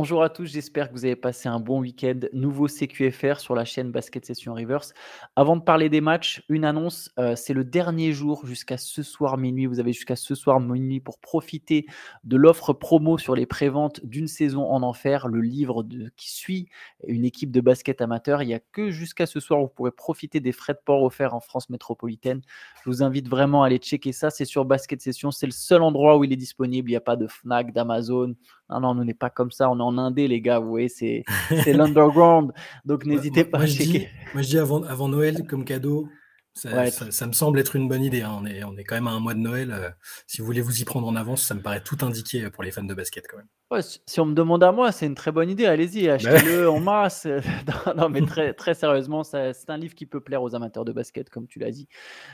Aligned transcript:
Bonjour 0.00 0.22
à 0.22 0.30
tous, 0.30 0.46
j'espère 0.46 0.88
que 0.88 0.94
vous 0.94 1.04
avez 1.04 1.14
passé 1.14 1.46
un 1.50 1.60
bon 1.60 1.80
week-end. 1.80 2.20
Nouveau 2.32 2.68
CQFR 2.68 3.38
sur 3.38 3.54
la 3.54 3.66
chaîne 3.66 3.90
Basket 3.90 4.24
Session 4.24 4.54
Reverse. 4.54 4.94
Avant 5.36 5.58
de 5.58 5.62
parler 5.62 5.90
des 5.90 6.00
matchs, 6.00 6.42
une 6.48 6.64
annonce, 6.64 7.10
euh, 7.18 7.36
c'est 7.36 7.52
le 7.52 7.64
dernier 7.64 8.14
jour 8.14 8.46
jusqu'à 8.46 8.78
ce 8.78 9.02
soir 9.02 9.36
minuit. 9.36 9.66
Vous 9.66 9.78
avez 9.78 9.92
jusqu'à 9.92 10.16
ce 10.16 10.34
soir 10.34 10.58
minuit 10.58 11.00
pour 11.00 11.18
profiter 11.18 11.84
de 12.24 12.38
l'offre 12.38 12.72
promo 12.72 13.18
sur 13.18 13.34
les 13.34 13.44
préventes 13.44 14.00
d'une 14.02 14.26
saison 14.26 14.64
en 14.64 14.82
enfer, 14.82 15.28
le 15.28 15.42
livre 15.42 15.86
qui 16.16 16.30
suit 16.30 16.70
une 17.06 17.26
équipe 17.26 17.50
de 17.50 17.60
basket 17.60 18.00
amateur. 18.00 18.42
Il 18.42 18.46
n'y 18.46 18.54
a 18.54 18.60
que 18.72 18.88
jusqu'à 18.88 19.26
ce 19.26 19.38
soir 19.38 19.60
où 19.60 19.64
vous 19.64 19.68
pourrez 19.68 19.92
profiter 19.92 20.40
des 20.40 20.52
frais 20.52 20.72
de 20.72 20.80
port 20.82 21.02
offerts 21.02 21.34
en 21.34 21.40
France 21.40 21.68
métropolitaine. 21.68 22.40
Je 22.84 22.88
vous 22.88 23.02
invite 23.02 23.28
vraiment 23.28 23.64
à 23.64 23.66
aller 23.66 23.76
checker 23.76 24.12
ça. 24.12 24.30
C'est 24.30 24.46
sur 24.46 24.64
Basket 24.64 25.02
Session, 25.02 25.30
c'est 25.30 25.44
le 25.44 25.52
seul 25.52 25.82
endroit 25.82 26.16
où 26.16 26.24
il 26.24 26.32
est 26.32 26.36
disponible. 26.36 26.88
Il 26.88 26.94
n'y 26.94 26.96
a 26.96 27.02
pas 27.02 27.16
de 27.16 27.26
Fnac, 27.26 27.74
d'Amazon. 27.74 28.34
Non, 28.70 28.80
non, 28.80 28.88
on 28.90 29.04
n'est 29.04 29.14
pas 29.14 29.30
comme 29.30 29.50
ça. 29.50 29.70
On 29.70 29.78
est 29.78 29.82
en 29.82 29.98
Indé, 29.98 30.28
les 30.28 30.40
gars. 30.40 30.58
Vous 30.58 30.68
voyez, 30.68 30.88
c'est 30.88 31.24
l'underground. 31.66 32.52
Donc, 32.84 33.04
n'hésitez 33.04 33.44
pas 33.44 33.58
moi, 33.58 33.64
à 33.64 33.68
checker. 33.68 34.08
moi, 34.34 34.42
je 34.42 34.48
dis 34.48 34.58
avant, 34.58 34.82
avant 34.84 35.08
Noël, 35.08 35.46
comme 35.46 35.64
cadeau, 35.64 36.08
ça, 36.52 36.90
ça, 36.90 37.26
me 37.26 37.32
semble 37.32 37.58
être 37.60 37.76
une 37.76 37.88
bonne 37.88 38.02
idée. 38.02 38.22
Hein. 38.22 38.36
On, 38.40 38.44
est, 38.44 38.64
on 38.64 38.76
est 38.76 38.84
quand 38.84 38.96
même 38.96 39.06
à 39.06 39.12
un 39.12 39.20
mois 39.20 39.34
de 39.34 39.38
Noël. 39.38 39.70
Euh, 39.72 39.88
si 40.26 40.40
vous 40.40 40.46
voulez 40.46 40.60
vous 40.60 40.80
y 40.80 40.84
prendre 40.84 41.06
en 41.06 41.14
avance, 41.16 41.42
ça 41.42 41.54
me 41.54 41.62
paraît 41.62 41.82
tout 41.82 41.98
indiqué 42.02 42.50
pour 42.50 42.62
les 42.64 42.70
fans 42.70 42.82
de 42.82 42.92
basket 42.92 43.26
quand 43.28 43.36
même. 43.38 43.46
Ouais, 43.70 43.80
si 43.82 44.20
on 44.20 44.26
me 44.26 44.34
demande 44.34 44.62
à 44.64 44.72
moi, 44.72 44.90
c'est 44.90 45.06
une 45.06 45.14
très 45.14 45.30
bonne 45.30 45.48
idée. 45.48 45.66
Allez-y, 45.66 46.06
bah 46.06 46.14
achetez-le 46.14 46.68
en 46.70 46.80
masse. 46.80 47.26
non, 47.96 48.08
mais 48.08 48.20
très, 48.22 48.52
très 48.52 48.74
sérieusement, 48.74 49.22
c'est 49.22 49.54
un 49.68 49.78
livre 49.78 49.94
qui 49.94 50.06
peut 50.06 50.20
plaire 50.20 50.42
aux 50.42 50.54
amateurs 50.54 50.84
de 50.84 50.92
basket, 50.92 51.30
comme 51.30 51.46
tu 51.46 51.60
l'as 51.60 51.70
dit. 51.70 51.88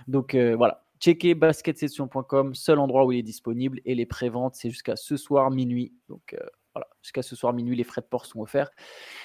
Donc 0.09 0.35
euh, 0.35 0.57
voilà, 0.57 0.86
checkez 1.07 1.35
basketsession.com, 1.35 2.55
seul 2.55 2.79
endroit 2.79 3.05
où 3.05 3.13
il 3.13 3.19
est 3.19 3.23
disponible. 3.23 3.81
Et 3.85 3.95
les 3.95 4.07
préventes, 4.07 4.55
c'est 4.57 4.71
jusqu'à 4.71 4.97
ce 4.97 5.17
soir 5.17 5.51
minuit. 5.51 5.93
Donc 6.09 6.35
euh, 6.35 6.39
voilà, 6.75 6.89
jusqu'à 7.03 7.23
ce 7.23 7.37
soir 7.37 7.53
minuit, 7.53 7.77
les 7.77 7.85
frais 7.85 8.01
de 8.01 8.07
port 8.07 8.27
sont 8.27 8.41
offerts. 8.41 8.71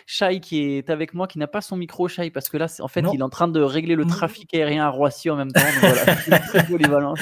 Shai 0.05 0.39
qui 0.39 0.61
est 0.61 0.89
avec 0.89 1.13
moi, 1.13 1.27
qui 1.27 1.39
n'a 1.39 1.47
pas 1.47 1.61
son 1.61 1.77
micro, 1.77 2.07
Shai, 2.07 2.29
parce 2.29 2.49
que 2.49 2.57
là, 2.57 2.67
en 2.79 2.87
fait, 2.87 3.03
il 3.13 3.19
est 3.19 3.23
en 3.23 3.29
train 3.29 3.47
de 3.47 3.61
régler 3.61 3.95
le 3.95 4.05
trafic 4.05 4.53
aérien 4.53 4.85
à 4.85 4.89
Roissy 4.89 5.29
en 5.29 5.35
même 5.35 5.51
temps. 5.51 5.61
voilà, 5.79 6.15
c'est 6.51 6.67
polyvalent. 6.67 7.15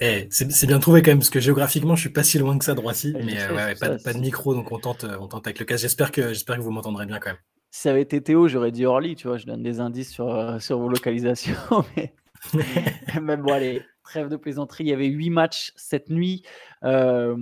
Eh, 0.00 0.28
c'est 0.30 0.66
bien 0.66 0.78
trouvé 0.78 1.02
quand 1.02 1.10
même, 1.10 1.18
parce 1.18 1.30
que 1.30 1.40
géographiquement, 1.40 1.96
je 1.96 2.02
suis 2.02 2.10
pas 2.10 2.22
si 2.22 2.38
loin 2.38 2.56
que 2.56 2.64
ça 2.64 2.74
de 2.74 2.80
Roissy, 2.80 3.14
mais 3.24 3.40
euh, 3.40 3.54
ouais, 3.54 3.74
pas, 3.74 3.96
pas, 3.98 4.12
de 4.12 4.20
micro, 4.20 4.54
donc 4.54 4.70
on 4.70 4.78
tente, 4.78 5.04
on 5.04 5.26
tente 5.26 5.46
avec 5.46 5.58
le 5.58 5.64
cas. 5.64 5.76
J'espère 5.76 6.12
que, 6.12 6.32
que 6.32 6.60
vous 6.60 6.70
m'entendrez 6.70 7.06
bien 7.06 7.18
quand 7.18 7.30
même. 7.30 7.38
Si 7.72 7.82
ça 7.82 7.90
avait 7.90 8.02
été 8.02 8.22
Théo, 8.22 8.48
j'aurais 8.48 8.70
dit 8.70 8.84
Orly, 8.84 9.16
tu 9.16 9.28
vois, 9.28 9.38
je 9.38 9.46
donne 9.46 9.62
des 9.62 9.80
indices 9.80 10.10
sur, 10.10 10.28
euh, 10.28 10.58
sur 10.58 10.78
vos 10.78 10.88
localisations, 10.88 11.54
mais 11.96 12.12
même 13.20 13.42
bon, 13.42 13.52
allez, 13.52 13.82
trêve 14.02 14.28
de 14.28 14.36
plaisanterie. 14.36 14.84
Il 14.84 14.88
y 14.88 14.92
avait 14.92 15.06
huit 15.06 15.30
matchs 15.30 15.72
cette 15.76 16.10
nuit. 16.10 16.42
Euh, 16.84 17.36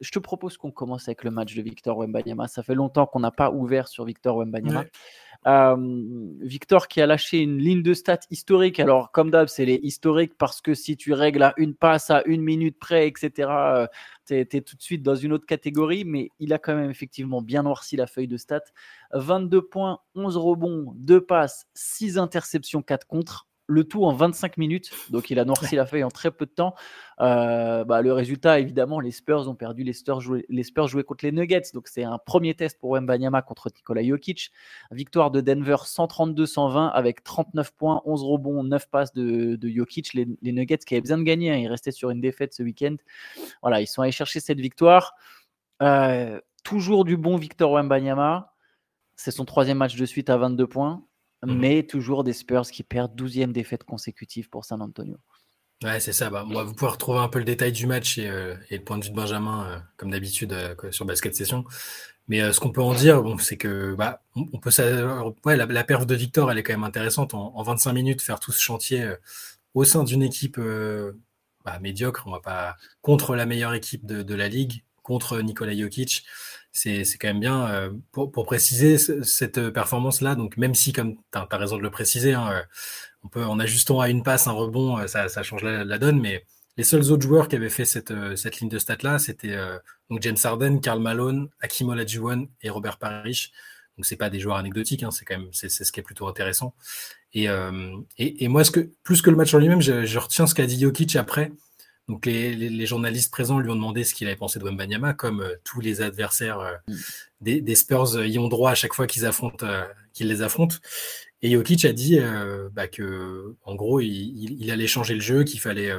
je 0.00 0.10
te 0.10 0.18
propose 0.18 0.56
qu'on 0.56 0.70
commence 0.70 1.08
avec 1.08 1.24
le 1.24 1.30
match 1.30 1.54
de 1.54 1.62
Victor 1.62 1.98
Wembanyama. 1.98 2.48
Ça 2.48 2.62
fait 2.62 2.74
longtemps 2.74 3.06
qu'on 3.06 3.20
n'a 3.20 3.30
pas 3.30 3.50
ouvert 3.50 3.88
sur 3.88 4.04
Victor 4.04 4.36
Wembanyama. 4.36 4.84
Euh, 5.46 5.76
Victor 6.40 6.86
qui 6.88 7.00
a 7.00 7.06
lâché 7.06 7.38
une 7.38 7.58
ligne 7.58 7.82
de 7.82 7.94
stats 7.94 8.20
historique. 8.30 8.78
Alors, 8.80 9.10
comme 9.10 9.30
d'hab, 9.30 9.48
c'est 9.48 9.64
les 9.64 9.80
historiques 9.82 10.36
parce 10.36 10.60
que 10.60 10.74
si 10.74 10.96
tu 10.96 11.14
règles 11.14 11.42
à 11.42 11.54
une 11.56 11.74
passe 11.74 12.10
à 12.10 12.22
une 12.26 12.42
minute 12.42 12.78
près, 12.78 13.08
etc., 13.08 13.48
tu 14.26 14.34
es, 14.34 14.44
tout 14.44 14.76
de 14.76 14.82
suite 14.82 15.02
dans 15.02 15.14
une 15.14 15.32
autre 15.32 15.46
catégorie. 15.46 16.04
Mais 16.04 16.30
il 16.40 16.52
a 16.52 16.58
quand 16.58 16.74
même 16.74 16.90
effectivement 16.90 17.40
bien 17.40 17.62
noirci 17.62 17.96
la 17.96 18.06
feuille 18.06 18.28
de 18.28 18.36
stats. 18.36 18.60
22 19.12 19.62
points, 19.62 20.00
11 20.14 20.36
rebonds, 20.36 20.92
2 20.96 21.20
passes, 21.22 21.66
6 21.74 22.18
interceptions, 22.18 22.82
4 22.82 23.06
contre 23.06 23.46
le 23.70 23.84
tout 23.84 24.04
en 24.04 24.12
25 24.12 24.56
minutes. 24.56 24.90
Donc 25.10 25.30
il 25.30 25.38
a 25.38 25.44
noirci 25.44 25.76
la 25.76 25.86
feuille 25.86 26.04
en 26.04 26.10
très 26.10 26.30
peu 26.30 26.44
de 26.44 26.50
temps. 26.50 26.74
Euh, 27.20 27.84
bah, 27.84 28.02
le 28.02 28.12
résultat, 28.12 28.58
évidemment, 28.58 28.98
les 29.00 29.12
Spurs 29.12 29.48
ont 29.48 29.54
perdu. 29.54 29.84
Les 29.84 29.92
Spurs 29.92 30.20
jouaient, 30.20 31.04
contre 31.04 31.24
les 31.24 31.32
Nuggets. 31.32 31.70
Donc 31.72 31.86
c'est 31.88 32.02
un 32.02 32.18
premier 32.18 32.54
test 32.54 32.78
pour 32.80 32.90
Wembanyama 32.90 33.42
contre 33.42 33.70
Nikola 33.74 34.02
Jokic. 34.02 34.50
Victoire 34.90 35.30
de 35.30 35.40
Denver 35.40 35.76
132-120 35.84 36.90
avec 36.90 37.22
39 37.22 37.72
points, 37.72 38.02
11 38.04 38.24
rebonds, 38.24 38.64
9 38.64 38.90
passes 38.90 39.12
de, 39.12 39.58
Jokic. 39.62 40.14
Les, 40.14 40.26
Nuggets 40.42 40.78
qui 40.78 40.94
avaient 40.94 41.02
besoin 41.02 41.18
de 41.18 41.22
gagner. 41.22 41.52
Hein. 41.52 41.56
Ils 41.56 41.68
restaient 41.68 41.92
sur 41.92 42.10
une 42.10 42.20
défaite 42.20 42.52
ce 42.52 42.62
week-end. 42.62 42.96
Voilà, 43.62 43.80
ils 43.80 43.86
sont 43.86 44.02
allés 44.02 44.12
chercher 44.12 44.40
cette 44.40 44.60
victoire. 44.60 45.14
Euh, 45.82 46.40
toujours 46.64 47.04
du 47.04 47.16
bon 47.16 47.36
Victor 47.36 47.72
Wembanyama. 47.72 48.52
C'est 49.14 49.30
son 49.30 49.44
troisième 49.44 49.78
match 49.78 49.96
de 49.96 50.06
suite 50.06 50.30
à 50.30 50.36
22 50.38 50.66
points. 50.66 51.04
Mmh 51.42 51.54
mais 51.54 51.82
toujours 51.84 52.22
des 52.22 52.34
Spurs 52.34 52.70
qui 52.70 52.82
perdent 52.82 53.18
12e 53.18 53.52
défaite 53.52 53.84
consécutive 53.84 54.50
pour 54.50 54.64
San 54.64 54.82
Antonio. 54.82 55.16
Ouais, 55.82 55.98
c'est 55.98 56.12
ça. 56.12 56.28
Bah, 56.28 56.44
vous 56.46 56.74
pouvez 56.74 56.90
retrouver 56.90 57.20
un 57.20 57.28
peu 57.28 57.38
le 57.38 57.46
détail 57.46 57.72
du 57.72 57.86
match 57.86 58.18
et, 58.18 58.28
euh, 58.28 58.54
le 58.70 58.78
point 58.80 58.98
de 58.98 59.04
vue 59.04 59.10
de 59.10 59.16
Benjamin, 59.16 59.64
euh, 59.66 59.78
comme 59.96 60.10
d'habitude, 60.10 60.52
euh, 60.52 60.74
sur 60.90 61.06
Basket 61.06 61.34
Session. 61.34 61.64
Mais 62.28 62.52
ce 62.52 62.60
qu'on 62.60 62.70
peut 62.70 62.82
en 62.82 62.94
dire, 62.94 63.22
bon, 63.22 63.38
c'est 63.38 63.56
que 63.56 63.94
bah, 63.94 64.22
on, 64.36 64.58
peut 64.58 64.70
ouais, 65.46 65.56
la, 65.56 65.66
la 65.66 65.84
perf 65.84 66.06
de 66.06 66.14
Victor, 66.14 66.50
elle 66.50 66.58
est 66.58 66.62
quand 66.62 66.74
même 66.74 66.84
intéressante. 66.84 67.34
En, 67.34 67.62
25 67.62 67.92
minutes, 67.92 68.22
faire 68.22 68.38
tout 68.38 68.52
ce 68.52 68.60
chantier 68.60 69.14
au 69.74 69.82
sein 69.84 70.04
d'une 70.04 70.22
équipe 70.22 70.60
bah, 71.64 71.78
médiocre, 71.80 72.22
on 72.26 72.30
va 72.30 72.40
pas 72.40 72.76
contre 73.02 73.34
la 73.34 73.46
meilleure 73.46 73.74
équipe 73.74 74.06
de, 74.06 74.22
de 74.22 74.34
la 74.36 74.48
ligue, 74.48 74.84
contre 75.02 75.40
Nikola 75.40 75.76
Jokic 75.76 76.24
c'est 76.72 77.04
quand 77.18 77.28
même 77.28 77.40
bien. 77.40 77.68
Euh, 77.68 77.90
pour, 78.12 78.30
pour, 78.30 78.46
préciser 78.46 78.98
cette 78.98 79.70
performance-là, 79.70 80.34
donc 80.34 80.56
même 80.56 80.74
si, 80.74 80.92
comme 80.92 81.16
tu 81.32 81.38
as, 81.38 81.56
raison 81.56 81.76
de 81.76 81.82
le 81.82 81.90
préciser, 81.90 82.34
hein, 82.34 82.50
euh, 82.52 82.62
on 83.24 83.28
peut, 83.28 83.44
en 83.44 83.58
ajustant 83.58 84.00
à 84.00 84.08
une 84.08 84.22
passe, 84.22 84.46
un 84.46 84.52
rebond, 84.52 84.98
euh, 84.98 85.06
ça, 85.06 85.28
ça 85.28 85.42
change 85.42 85.62
la, 85.62 85.98
donne, 85.98 86.20
mais 86.20 86.44
les 86.76 86.84
seuls 86.84 87.10
autres 87.10 87.22
joueurs 87.22 87.48
qui 87.48 87.56
avaient 87.56 87.70
fait 87.70 87.84
cette, 87.84 88.12
cette 88.36 88.60
ligne 88.60 88.70
de 88.70 88.78
stats-là, 88.78 89.18
c'était 89.18 89.54
donc 90.08 90.22
James 90.22 90.36
Harden, 90.42 90.80
Karl 90.80 91.00
Malone, 91.00 91.48
Hakim 91.60 91.88
Olajuwon 91.90 92.48
et 92.62 92.70
Robert 92.70 92.96
Parrish. 92.96 93.50
Donc 93.98 94.06
c'est 94.06 94.16
pas 94.16 94.30
des 94.30 94.40
joueurs 94.40 94.56
anecdotiques, 94.56 95.02
hein, 95.02 95.10
c'est 95.10 95.26
quand 95.26 95.36
même 95.36 95.50
c'est 95.52 95.68
ce 95.68 95.92
qui 95.92 96.00
est 96.00 96.02
plutôt 96.02 96.26
intéressant. 96.26 96.74
Et, 97.34 97.48
et, 98.16 98.44
et, 98.44 98.48
moi, 98.48 98.64
ce 98.64 98.70
que, 98.70 98.88
plus 99.02 99.20
que 99.20 99.28
le 99.28 99.36
match 99.36 99.52
en 99.52 99.58
lui-même, 99.58 99.82
je, 99.82 100.06
je, 100.06 100.18
retiens 100.18 100.46
ce 100.46 100.54
qu'a 100.54 100.64
dit 100.64 100.80
Jokic 100.80 101.16
après, 101.16 101.52
donc 102.10 102.26
les, 102.26 102.86
journalistes 102.86 103.30
présents 103.30 103.60
lui 103.60 103.70
ont 103.70 103.76
demandé 103.76 104.02
ce 104.02 104.14
qu'il 104.14 104.26
avait 104.26 104.36
pensé 104.36 104.58
de 104.58 104.64
Wembanyama, 104.64 105.14
comme 105.14 105.42
euh, 105.42 105.54
tous 105.62 105.80
les 105.80 106.02
adversaires 106.02 106.58
euh, 106.58 106.74
mm. 106.88 107.60
des, 107.60 107.74
Spurs 107.76 108.16
euh, 108.16 108.26
y 108.26 108.36
ont 108.38 108.48
droit 108.48 108.72
à 108.72 108.74
chaque 108.74 108.94
fois 108.94 109.06
qu'ils 109.06 109.26
affrontent, 109.26 109.64
qu'ils 110.12 110.26
les 110.26 110.42
affrontent. 110.42 110.76
Et 111.42 111.52
Jokic 111.52 111.84
a 111.84 111.92
dit 111.92 112.18
bah, 112.72 112.88
que, 112.88 113.54
en 113.64 113.74
gros, 113.74 114.00
il, 114.00 114.70
allait 114.70 114.86
changer 114.86 115.14
le 115.14 115.20
jeu, 115.20 115.44
qu'il 115.44 115.58
fallait 115.58 115.90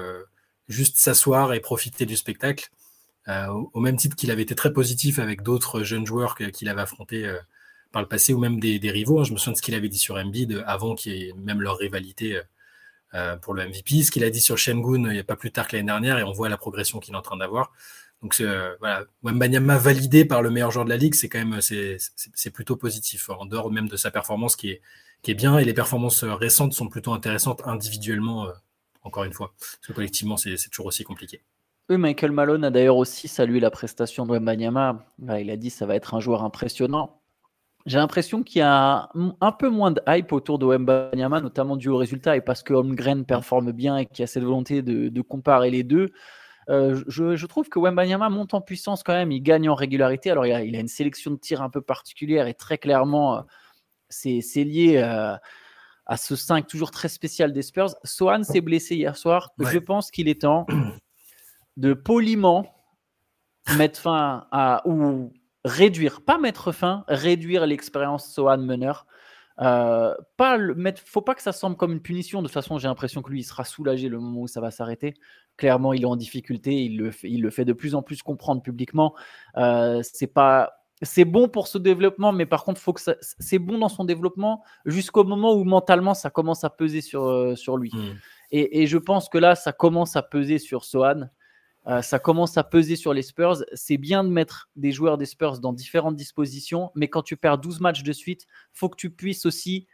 juste 0.68 0.98
s'asseoir 0.98 1.54
et 1.54 1.60
profiter 1.60 2.06
du 2.06 2.16
spectacle, 2.16 2.70
au 3.28 3.80
même 3.80 3.96
titre 3.96 4.16
qu'il 4.16 4.30
avait 4.30 4.44
été 4.44 4.54
très 4.54 4.72
positif 4.72 5.18
avec 5.18 5.42
d'autres 5.42 5.82
jeunes 5.82 6.06
joueurs 6.06 6.36
qu'il 6.36 6.70
avait 6.70 6.82
affrontés 6.82 7.28
par 7.92 8.04
le 8.04 8.08
passé 8.08 8.34
ou 8.34 8.40
même 8.40 8.60
des, 8.60 8.78
rivaux. 8.92 9.20
Hein. 9.20 9.24
Je 9.24 9.34
me 9.34 9.38
souviens 9.38 9.54
de 9.54 9.58
ce 9.58 9.64
qu'il 9.64 9.74
avait 9.74 9.90
dit 9.90 9.98
sur 9.98 10.16
Embiid 10.16 10.64
avant 10.68 10.94
qu'il 10.94 11.14
y 11.14 11.30
ait 11.30 11.34
même 11.34 11.60
leur 11.60 11.78
rivalité 11.78 12.40
pour 13.42 13.54
le 13.54 13.68
MVP. 13.68 14.04
Ce 14.04 14.12
qu'il 14.12 14.24
a 14.24 14.30
dit 14.30 14.42
sur 14.42 14.58
Shengun 14.58 15.10
il 15.10 15.14
n'y 15.14 15.20
a 15.20 15.24
pas 15.24 15.36
plus 15.36 15.52
tard 15.52 15.68
que 15.68 15.76
l'année 15.76 15.88
dernière 15.88 16.18
et 16.18 16.24
on 16.24 16.32
voit 16.32 16.50
la 16.50 16.58
progression 16.58 17.00
qu'il 17.00 17.14
est 17.14 17.18
en 17.18 17.22
train 17.22 17.38
d'avoir. 17.38 17.72
Donc 18.22 18.40
euh, 18.40 18.76
voilà, 18.80 19.06
Wembanyama 19.24 19.78
validé 19.78 20.26
par 20.26 20.42
le 20.42 20.52
meilleur 20.52 20.72
joueur 20.72 20.86
de 20.86 20.92
la 20.92 20.98
ligue, 20.98 21.16
c'est 21.16 21.28
quand 21.28 21.44
même 21.44 21.60
c'est 21.62 22.52
plutôt 22.52 22.76
positif 22.76 23.30
en 23.30 23.46
dehors 23.46 23.72
même 23.72 23.88
de 23.88 23.98
sa 23.98 24.12
performance 24.12 24.56
qui 24.56 24.72
est 24.72 24.82
qui 25.24 25.32
est 25.32 25.36
bien 25.36 25.58
et 25.58 25.66
les 25.66 25.74
performances 25.74 26.24
récentes 26.24 26.74
sont 26.74 26.88
plutôt 26.88 27.14
intéressantes 27.14 27.62
individuellement 27.66 28.48
euh, 28.48 28.52
encore 29.04 29.24
une 29.24 29.34
fois 29.34 29.54
parce 29.60 29.88
que 29.88 29.94
collectivement 29.94 30.38
c'est 30.38 30.56
toujours 30.70 30.88
aussi 30.88 31.04
compliqué. 31.04 31.42
Oui, 31.90 31.98
Michael 31.98 32.32
Malone 32.32 32.64
a 32.64 32.70
d'ailleurs 32.70 32.98
aussi 32.98 33.28
salué 33.28 33.60
la 33.60 33.72
prestation 33.72 34.26
de 34.26 34.32
Wembanyama. 34.32 35.04
Il 35.40 35.50
a 35.50 35.58
dit 35.58 35.72
ça 35.72 35.86
va 35.86 35.96
être 35.96 36.14
un 36.14 36.20
joueur 36.20 36.44
impressionnant. 36.44 37.21
J'ai 37.86 37.98
l'impression 37.98 38.44
qu'il 38.44 38.60
y 38.60 38.64
a 38.64 39.10
un 39.16 39.52
peu 39.52 39.70
moins 39.70 39.92
de 39.92 40.02
hype 40.08 40.32
autour 40.34 40.60
de 40.60 40.66
Wembanyama, 40.66 41.42
notamment 41.42 41.76
dû 41.76 41.90
au 41.90 41.98
résultat 41.98 42.36
et 42.38 42.42
parce 42.42 42.62
que 42.62 42.74
Holmgren 42.74 43.26
performe 43.26 43.72
bien 43.72 43.98
et 43.98 44.06
qu'il 44.06 44.20
y 44.20 44.24
a 44.24 44.28
cette 44.28 44.44
volonté 44.44 44.82
de, 44.82 45.22
comparer 45.22 45.72
les 45.72 45.84
deux. 45.84 46.10
Euh, 46.70 47.02
je, 47.08 47.46
trouve 47.48 47.70
que 47.70 47.80
Wembanyama 47.80 48.30
monte 48.30 48.54
en 48.54 48.62
puissance 48.62 49.02
quand 49.04 49.14
même, 49.14 49.32
il 49.32 49.42
gagne 49.42 49.68
en 49.68 49.76
régularité. 49.76 50.30
Alors 50.30 50.46
il 50.46 50.54
a, 50.54 50.64
il 50.64 50.76
a 50.76 50.80
une 50.80 50.88
sélection 50.88 51.32
de 51.32 51.38
tirs 51.38 51.62
un 51.62 51.70
peu 51.70 51.82
particulière 51.82 52.48
et 52.48 52.54
très 52.54 52.78
clairement, 52.78 53.38
euh, 53.38 53.42
c'est 54.10 54.64
lié 54.64 54.98
euh, 54.98 55.36
à 56.06 56.18
ce 56.18 56.36
5 56.36 56.68
toujours 56.68 56.92
très 56.92 57.10
spécial 57.10 57.52
des 57.52 57.64
Spurs. 57.64 57.96
Sohan 58.04 58.44
s'est 58.44 58.62
blessé 58.62 58.96
hier 58.96 59.18
soir. 59.18 59.52
Je 59.60 59.80
pense 59.80 60.12
qu'il 60.12 60.28
est 60.28 60.42
temps 60.42 60.68
de 61.78 61.94
poliment 61.94 62.76
mettre 63.78 64.00
fin 64.00 64.48
à, 64.52 64.82
ou 64.86 65.32
réduire, 65.66 66.22
pas 66.22 66.38
mettre 66.38 66.72
fin, 66.72 67.04
réduire 67.08 67.66
l'expérience 67.66 68.32
Sohan 68.34 68.58
meneur. 68.58 69.06
Euh, 69.60 70.16
pas 70.38 70.58
le 70.58 70.74
mettre, 70.74 71.02
faut 71.06 71.22
pas 71.22 71.36
que 71.36 71.42
ça 71.42 71.52
semble 71.52 71.76
comme 71.76 71.92
une 71.92 72.02
punition. 72.02 72.42
De 72.42 72.48
toute 72.48 72.54
façon, 72.54 72.80
j'ai 72.80 72.88
l'impression 72.88 73.22
que 73.22 73.30
lui, 73.30 73.42
il 73.42 73.44
sera 73.44 73.64
soulagé 73.64 74.10
le 74.10 74.20
moment 74.20 74.42
où 74.42 74.48
ça 74.48 74.62
va 74.62 74.72
s'arrêter. 74.72 75.14
Clairement, 75.58 75.94
il 75.94 76.02
est 76.02 76.06
en 76.06 76.16
difficulté. 76.16 76.84
Il 76.84 76.98
le 76.98 77.12
fait, 77.12 77.30
il 77.30 77.42
le 77.42 77.50
fait 77.52 77.66
de 77.66 77.74
plus 77.74 77.94
en 77.94 78.02
plus 78.02 78.24
comprendre 78.24 78.62
publiquement. 78.62 79.14
Euh, 79.58 80.02
c'est 80.04 80.28
pas, 80.28 80.74
c'est 81.04 81.26
bon 81.26 81.48
pour 81.48 81.68
ce 81.68 81.78
développement, 81.78 82.32
mais 82.32 82.46
par 82.46 82.64
contre, 82.64 82.82
faut 82.82 82.94
que 82.94 83.02
c'est 83.22 83.60
bon 83.60 83.78
dans 83.78 83.90
son 83.90 84.06
développement 84.06 84.64
jusqu'au 84.86 85.24
moment 85.24 85.54
où 85.54 85.64
mentalement 85.64 86.14
ça 86.14 86.30
commence 86.30 86.64
à 86.64 86.70
peser 86.70 87.02
sur, 87.02 87.26
euh, 87.28 87.56
sur 87.56 87.78
lui. 87.78 87.92
Hmm. 87.94 88.16
Et, 88.52 88.82
et, 88.82 88.88
je 88.88 88.98
pense 88.98 89.30
que 89.30 89.38
là, 89.38 89.56
ça 89.56 89.72
commence 89.72 90.16
à 90.16 90.24
peser 90.24 90.58
sur 90.58 90.84
Sohan. 90.84 91.30
Euh, 91.88 92.02
ça 92.02 92.20
commence 92.20 92.58
à 92.58 92.64
peser 92.64 92.96
sur 92.96 93.14
les 93.14 93.24
Spurs. 93.24 93.64
C'est 93.74 93.98
bien 93.98 94.24
de 94.24 94.30
mettre 94.30 94.70
des 94.76 94.92
joueurs 94.92 95.18
des 95.18 95.26
Spurs 95.26 95.60
dans 95.60 95.74
différentes 95.74 96.16
dispositions, 96.16 96.92
mais 96.96 97.08
quand 97.08 97.24
tu 97.24 97.38
perds 97.38 97.58
12 97.58 97.80
matchs 97.80 98.04
de 98.04 98.14
suite, 98.14 98.46
faut 98.72 98.90
que 98.90 98.98
tu 98.98 99.10
puisses 99.10 99.46
aussi 99.46 99.88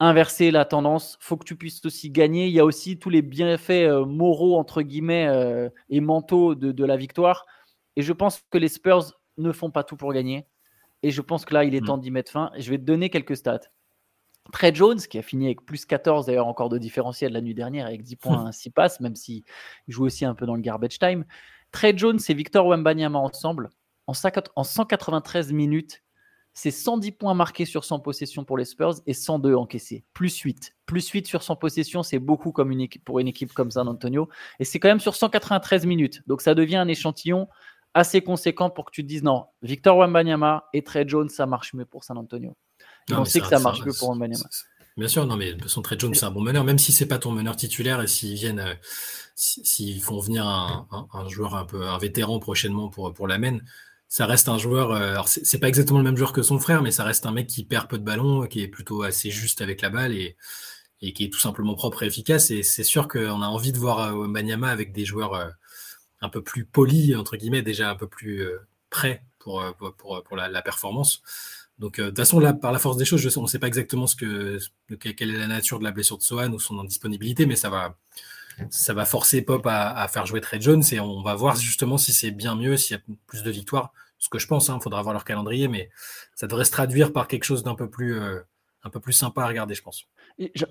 inverser 0.00 0.50
la 0.50 0.64
tendance, 0.64 1.16
faut 1.20 1.36
que 1.36 1.44
tu 1.44 1.54
puisses 1.54 1.84
aussi 1.84 2.10
gagner. 2.10 2.48
Il 2.48 2.52
y 2.52 2.58
a 2.58 2.64
aussi 2.64 2.98
tous 2.98 3.10
les 3.10 3.22
bienfaits 3.22 3.70
euh, 3.70 4.04
moraux, 4.04 4.58
entre 4.58 4.82
guillemets, 4.82 5.28
euh, 5.28 5.68
et 5.90 6.00
mentaux 6.00 6.56
de, 6.56 6.84
la 6.84 6.96
victoire. 6.96 7.46
Et 7.94 8.02
je 8.02 8.12
pense 8.12 8.42
que 8.50 8.58
les 8.58 8.68
Spurs 8.68 9.12
ne 9.38 9.52
font 9.52 9.70
pas 9.70 9.84
tout 9.84 9.96
pour 9.96 10.12
gagner. 10.12 10.46
Et 11.04 11.12
je 11.12 11.20
pense 11.20 11.44
que 11.44 11.54
là, 11.54 11.62
il 11.62 11.76
est 11.76 11.80
mm. 11.80 11.86
temps 11.86 11.98
d'y 11.98 12.10
mettre 12.10 12.32
fin. 12.32 12.50
Je 12.58 12.68
vais 12.70 12.78
te 12.78 12.82
donner 12.82 13.10
quelques 13.10 13.36
stats. 13.36 13.60
Trey 14.52 14.74
Jones, 14.74 14.98
qui 14.98 15.18
a 15.18 15.22
fini 15.22 15.46
avec 15.46 15.64
plus 15.64 15.84
14 15.84 16.26
d'ailleurs 16.26 16.48
encore 16.48 16.68
de 16.68 16.78
différentiel 16.78 17.32
la 17.32 17.40
nuit 17.40 17.54
dernière 17.54 17.86
avec 17.86 18.02
10 18.02 18.16
points, 18.16 18.52
6 18.52 18.70
passes, 18.70 19.00
même 19.00 19.14
s'il 19.14 19.44
joue 19.88 20.04
aussi 20.04 20.24
un 20.24 20.34
peu 20.34 20.46
dans 20.46 20.56
le 20.56 20.62
garbage 20.62 20.98
time. 20.98 21.24
Trey 21.70 21.94
Jones 21.96 22.18
et 22.28 22.34
Victor 22.34 22.66
Wembanyama 22.66 23.18
ensemble, 23.18 23.70
en 24.06 24.64
193 24.64 25.52
minutes, 25.52 26.02
c'est 26.54 26.70
110 26.70 27.12
points 27.12 27.34
marqués 27.34 27.64
sur 27.64 27.84
100 27.84 28.00
possessions 28.00 28.44
pour 28.44 28.58
les 28.58 28.66
Spurs 28.66 28.96
et 29.06 29.14
102 29.14 29.54
encaissés. 29.54 30.04
Plus 30.12 30.36
8. 30.36 30.74
Plus 30.84 31.08
8 31.08 31.26
sur 31.26 31.42
100 31.42 31.56
possessions, 31.56 32.02
c'est 32.02 32.18
beaucoup 32.18 32.52
comme 32.52 32.70
une 32.70 32.88
pour 33.04 33.20
une 33.20 33.28
équipe 33.28 33.54
comme 33.54 33.70
San 33.70 33.88
Antonio. 33.88 34.28
Et 34.58 34.64
c'est 34.64 34.78
quand 34.78 34.88
même 34.88 35.00
sur 35.00 35.14
193 35.14 35.86
minutes. 35.86 36.22
Donc 36.26 36.42
ça 36.42 36.54
devient 36.54 36.76
un 36.76 36.88
échantillon 36.88 37.48
assez 37.94 38.20
conséquent 38.22 38.70
pour 38.70 38.86
que 38.86 38.90
tu 38.90 39.02
te 39.02 39.08
dises 39.08 39.22
non, 39.22 39.46
Victor 39.62 39.96
Wembanyama 39.96 40.68
et 40.72 40.82
Trey 40.82 41.04
Jones, 41.06 41.28
ça 41.28 41.46
marche 41.46 41.74
mieux 41.74 41.84
pour 41.84 42.04
San 42.04 42.18
Antonio 42.18 42.56
on 43.10 43.24
sait 43.24 43.40
que 43.40 43.46
ça 43.46 43.58
marche 43.58 43.84
mieux 43.84 43.92
pour 43.92 44.10
Wembanyama. 44.10 44.48
Bien 44.96 45.08
sûr, 45.08 45.26
non, 45.26 45.36
mais 45.36 45.54
de 45.54 45.66
toute 45.66 45.84
Trey 45.84 45.96
Jones, 45.98 46.14
c'est 46.14 46.26
un 46.26 46.30
bon 46.30 46.42
meneur, 46.42 46.64
même 46.64 46.78
si 46.78 46.92
c'est 46.92 47.06
pas 47.06 47.18
ton 47.18 47.32
meneur 47.32 47.56
titulaire 47.56 48.02
et 48.02 48.06
s'ils 48.06 48.34
viennent, 48.34 48.60
euh, 48.60 48.74
s'ils 49.34 50.02
font 50.02 50.20
venir 50.20 50.46
un, 50.46 51.28
joueur 51.28 51.54
un 51.54 51.64
peu, 51.64 51.86
un 51.86 51.96
vétéran 51.96 52.38
prochainement 52.38 52.90
pour, 52.90 53.12
pour 53.14 53.26
l'amène, 53.26 53.64
ça 54.08 54.26
reste 54.26 54.50
un 54.50 54.58
joueur, 54.58 54.92
euh, 54.92 55.12
alors 55.12 55.28
c'est 55.28 55.58
pas 55.58 55.68
exactement 55.68 55.98
le 55.98 56.04
même 56.04 56.18
joueur 56.18 56.34
que 56.34 56.42
son 56.42 56.58
frère, 56.58 56.82
mais 56.82 56.90
ça 56.90 57.04
reste 57.04 57.24
un 57.24 57.32
mec 57.32 57.46
qui 57.46 57.64
perd 57.64 57.88
peu 57.88 57.98
de 57.98 58.04
ballons, 58.04 58.46
qui 58.46 58.60
est 58.60 58.68
plutôt 58.68 59.02
assez 59.02 59.30
juste 59.30 59.62
avec 59.62 59.80
la 59.80 59.88
balle 59.88 60.12
et, 60.12 60.36
et 61.00 61.14
qui 61.14 61.24
est 61.24 61.30
tout 61.30 61.40
simplement 61.40 61.74
propre 61.74 62.02
et 62.02 62.06
efficace. 62.06 62.50
Et 62.50 62.62
c'est 62.62 62.84
sûr 62.84 63.08
qu'on 63.08 63.40
a 63.40 63.46
envie 63.46 63.72
de 63.72 63.78
voir 63.78 64.14
Wembanyama 64.14 64.68
avec 64.68 64.92
des 64.92 65.06
joueurs 65.06 65.52
un 66.20 66.28
peu 66.28 66.42
plus 66.42 66.66
polis, 66.66 67.16
entre 67.16 67.38
guillemets, 67.38 67.62
déjà 67.62 67.90
un 67.90 67.96
peu 67.96 68.06
plus 68.06 68.46
prêts 68.90 69.24
pour, 69.38 69.64
pour, 69.96 70.22
pour, 70.22 70.36
la 70.36 70.62
performance. 70.62 71.22
Donc, 71.78 71.98
euh, 71.98 72.04
de 72.04 72.08
toute 72.10 72.18
façon, 72.18 72.38
là, 72.38 72.52
par 72.52 72.72
la 72.72 72.78
force 72.78 72.96
des 72.96 73.04
choses, 73.04 73.36
on 73.36 73.42
ne 73.42 73.46
sait 73.46 73.58
pas 73.58 73.66
exactement 73.66 74.06
ce 74.06 74.16
que, 74.16 74.58
quelle 74.96 75.34
est 75.34 75.38
la 75.38 75.46
nature 75.46 75.78
de 75.78 75.84
la 75.84 75.90
blessure 75.90 76.18
de 76.18 76.22
Sohan 76.22 76.52
ou 76.52 76.60
son 76.60 76.78
indisponibilité, 76.78 77.46
mais 77.46 77.56
ça 77.56 77.70
va, 77.70 77.96
ça 78.70 78.94
va 78.94 79.04
forcer 79.04 79.42
Pop 79.42 79.66
à, 79.66 80.06
faire 80.08 80.26
jouer 80.26 80.40
Trey 80.40 80.60
Jones 80.60 80.82
et 80.92 81.00
on 81.00 81.22
va 81.22 81.34
voir 81.34 81.56
justement 81.56 81.98
si 81.98 82.12
c'est 82.12 82.30
bien 82.30 82.54
mieux, 82.54 82.76
s'il 82.76 82.96
y 82.96 83.00
a 83.00 83.02
plus 83.26 83.42
de 83.42 83.50
victoires. 83.50 83.92
Ce 84.18 84.28
que 84.28 84.38
je 84.38 84.46
pense, 84.46 84.68
il 84.68 84.70
hein, 84.70 84.78
faudra 84.80 85.02
voir 85.02 85.12
leur 85.12 85.24
calendrier, 85.24 85.66
mais 85.66 85.90
ça 86.34 86.46
devrait 86.46 86.64
se 86.64 86.70
traduire 86.70 87.12
par 87.12 87.26
quelque 87.26 87.44
chose 87.44 87.64
d'un 87.64 87.74
peu 87.74 87.90
plus, 87.90 88.20
euh, 88.20 88.38
un 88.84 88.90
peu 88.90 89.00
plus 89.00 89.12
sympa 89.12 89.42
à 89.42 89.48
regarder, 89.48 89.74
je 89.74 89.82
pense. 89.82 90.06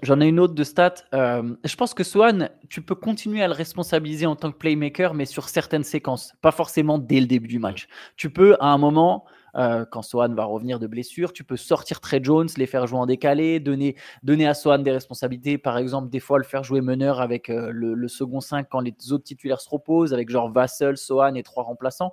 J'en 0.02 0.22
ai 0.22 0.28
une 0.28 0.40
autre 0.40 0.54
de 0.54 0.64
stats. 0.64 0.96
Euh, 1.14 1.56
je 1.64 1.76
pense 1.76 1.94
que 1.94 2.04
Swan, 2.04 2.50
tu 2.70 2.82
peux 2.82 2.96
continuer 2.96 3.44
à 3.44 3.48
le 3.48 3.54
responsabiliser 3.54 4.26
en 4.26 4.36
tant 4.36 4.52
que 4.52 4.58
playmaker, 4.58 5.14
mais 5.14 5.26
sur 5.26 5.50
certaines 5.50 5.84
séquences, 5.84 6.34
pas 6.42 6.52
forcément 6.52 6.98
dès 6.98 7.20
le 7.20 7.28
début 7.28 7.48
du 7.48 7.60
match. 7.60 7.88
Tu 8.16 8.30
peux, 8.30 8.56
à 8.60 8.68
un 8.68 8.78
moment, 8.78 9.26
euh, 9.56 9.86
quand 9.86 10.02
Swan 10.02 10.34
va 10.34 10.46
revenir 10.46 10.80
de 10.80 10.88
blessure. 10.88 11.34
Tu 11.34 11.44
peux 11.44 11.58
sortir 11.58 12.00
Trey 12.00 12.20
Jones, 12.24 12.48
les 12.58 12.66
faire 12.66 12.88
jouer 12.88 13.00
en 13.00 13.06
décalé, 13.06 13.60
donner, 13.60 13.96
donner 14.24 14.48
à 14.48 14.54
Swan 14.54 14.82
des 14.84 14.92
responsabilités. 14.92 15.58
Par 15.58 15.78
exemple, 15.78 16.10
des 16.10 16.20
fois, 16.20 16.38
le 16.38 16.44
faire 16.44 16.64
jouer 16.64 16.82
meneur 16.82 17.22
avec 17.22 17.50
euh, 17.50 17.72
le, 17.74 18.08
second 18.08 18.42
5 18.42 18.68
quand 18.70 18.80
les 18.80 18.94
autres 19.12 19.24
titulaires 19.24 19.62
se 19.62 19.70
reposent, 19.70 20.14
avec 20.14 20.30
genre 20.30 20.52
Vassell, 20.52 20.98
Swan 20.98 21.36
et 21.36 21.44
trois 21.44 21.64
remplaçants. 21.64 22.12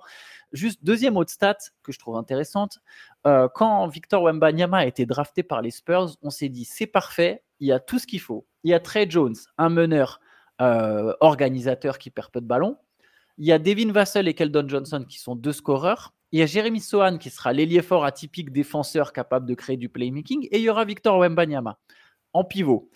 Juste 0.51 0.83
deuxième 0.83 1.17
autre 1.17 1.31
stat 1.31 1.57
que 1.83 1.91
je 1.91 1.99
trouve 1.99 2.17
intéressante. 2.17 2.79
Euh, 3.27 3.47
quand 3.53 3.87
Victor 3.87 4.23
Wembanyama 4.23 4.79
a 4.79 4.85
été 4.85 5.05
drafté 5.05 5.43
par 5.43 5.61
les 5.61 5.71
Spurs, 5.71 6.17
on 6.21 6.29
s'est 6.29 6.49
dit 6.49 6.65
c'est 6.65 6.87
parfait, 6.87 7.43
il 7.59 7.67
y 7.67 7.71
a 7.71 7.79
tout 7.79 7.99
ce 7.99 8.07
qu'il 8.07 8.21
faut. 8.21 8.47
Il 8.63 8.71
y 8.71 8.73
a 8.73 8.79
Trey 8.79 9.07
Jones, 9.09 9.35
un 9.57 9.69
meneur 9.69 10.19
organisateur 11.21 11.97
qui 11.99 12.09
perd 12.09 12.31
peu 12.31 12.41
de 12.41 12.45
ballon. 12.45 12.75
Il 13.37 13.45
y 13.45 13.53
a 13.53 13.59
Devin 13.59 13.93
Vassell 13.93 14.27
et 14.27 14.33
Keldon 14.33 14.67
Johnson 14.67 15.05
qui 15.07 15.17
sont 15.17 15.33
deux 15.33 15.53
scoreurs. 15.53 16.13
Il 16.31 16.39
y 16.39 16.43
a 16.43 16.45
Jérémy 16.45 16.79
Sohan 16.79 17.17
qui 17.17 17.29
sera 17.29 17.53
l'ailier 17.53 17.81
fort 17.81 18.05
atypique 18.05 18.51
défenseur 18.51 19.13
capable 19.13 19.47
de 19.47 19.55
créer 19.55 19.77
du 19.77 19.89
playmaking. 19.89 20.47
Et 20.51 20.59
il 20.59 20.63
y 20.63 20.69
aura 20.69 20.85
Victor 20.85 21.17
Wembanyama 21.17 21.79
en 22.33 22.43
pivot. 22.43 22.89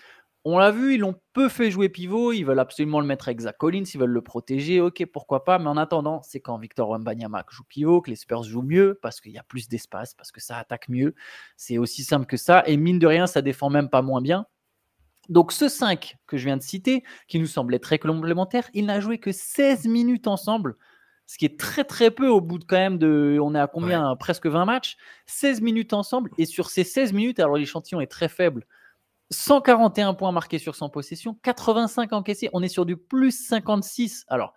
On 0.45 0.57
l'a 0.57 0.71
vu, 0.71 0.95
ils 0.95 0.99
l'ont 0.99 1.15
peu 1.31 1.47
fait 1.47 1.71
jouer 1.71 1.87
pivot. 1.87 2.33
Ils 2.33 2.43
veulent 2.43 2.59
absolument 2.59 2.99
le 2.99 3.07
mettre 3.07 3.29
avec 3.29 3.39
Zach 3.39 3.57
Collins. 3.57 3.85
Ils 3.93 3.99
veulent 3.99 4.09
le 4.09 4.21
protéger. 4.21 4.81
Ok, 4.81 5.05
pourquoi 5.05 5.45
pas. 5.45 5.57
Mais 5.57 5.67
en 5.67 5.77
attendant, 5.77 6.21
c'est 6.21 6.41
quand 6.41 6.57
Victor 6.57 6.89
Wembanyama 6.89 7.45
joue 7.49 7.63
pivot 7.63 8.01
que 8.01 8.09
les 8.09 8.17
Spurs 8.17 8.43
jouent 8.43 8.61
mieux 8.61 8.99
parce 9.01 9.21
qu'il 9.21 9.31
y 9.31 9.37
a 9.37 9.43
plus 9.43 9.69
d'espace, 9.69 10.13
parce 10.13 10.31
que 10.31 10.41
ça 10.41 10.57
attaque 10.57 10.89
mieux. 10.89 11.15
C'est 11.55 11.77
aussi 11.77 12.03
simple 12.03 12.25
que 12.25 12.37
ça. 12.37 12.63
Et 12.67 12.75
mine 12.75 12.99
de 12.99 13.07
rien, 13.07 13.25
ça 13.25 13.41
défend 13.41 13.69
même 13.69 13.89
pas 13.89 14.01
moins 14.01 14.21
bien. 14.21 14.45
Donc 15.29 15.53
ce 15.53 15.69
5 15.69 16.17
que 16.27 16.37
je 16.37 16.45
viens 16.45 16.57
de 16.57 16.61
citer, 16.61 17.03
qui 17.29 17.39
nous 17.39 17.47
semblait 17.47 17.79
très 17.79 17.97
complémentaire, 17.97 18.69
il 18.73 18.85
n'a 18.85 18.99
joué 18.99 19.19
que 19.19 19.31
16 19.31 19.87
minutes 19.87 20.27
ensemble 20.27 20.75
ce 21.27 21.37
qui 21.37 21.45
est 21.45 21.59
très 21.59 21.83
très 21.83 22.11
peu 22.11 22.27
au 22.27 22.41
bout 22.41 22.59
de 22.59 22.65
quand 22.65 22.77
même 22.77 22.97
de. 22.97 23.39
On 23.41 23.55
est 23.55 23.59
à 23.59 23.67
combien 23.67 24.15
Presque 24.17 24.47
20 24.47 24.65
matchs. 24.65 24.97
16 25.25 25.61
minutes 25.61 25.93
ensemble. 25.93 26.29
Et 26.37 26.45
sur 26.45 26.69
ces 26.69 26.83
16 26.83 27.13
minutes, 27.13 27.39
alors 27.39 27.57
l'échantillon 27.57 28.01
est 28.01 28.07
très 28.07 28.29
faible. 28.29 28.65
141 29.31 30.13
points 30.13 30.31
marqués 30.31 30.59
sur 30.59 30.75
100 30.75 30.89
possessions, 30.89 31.37
85 31.43 32.13
encaissés. 32.13 32.49
On 32.53 32.61
est 32.61 32.67
sur 32.67 32.85
du 32.85 32.97
plus 32.97 33.31
56. 33.31 34.25
Alors, 34.27 34.53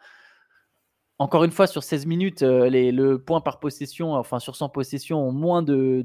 encore 1.18 1.44
une 1.44 1.50
fois, 1.50 1.66
sur 1.66 1.82
16 1.82 2.06
minutes, 2.06 2.42
euh, 2.42 2.68
les, 2.68 2.92
le 2.92 3.18
point 3.18 3.40
par 3.40 3.58
possession, 3.58 4.14
enfin 4.14 4.38
sur 4.38 4.54
100 4.54 4.68
possessions, 4.68 5.26
ont 5.26 5.32
moins 5.32 5.62
de, 5.62 6.02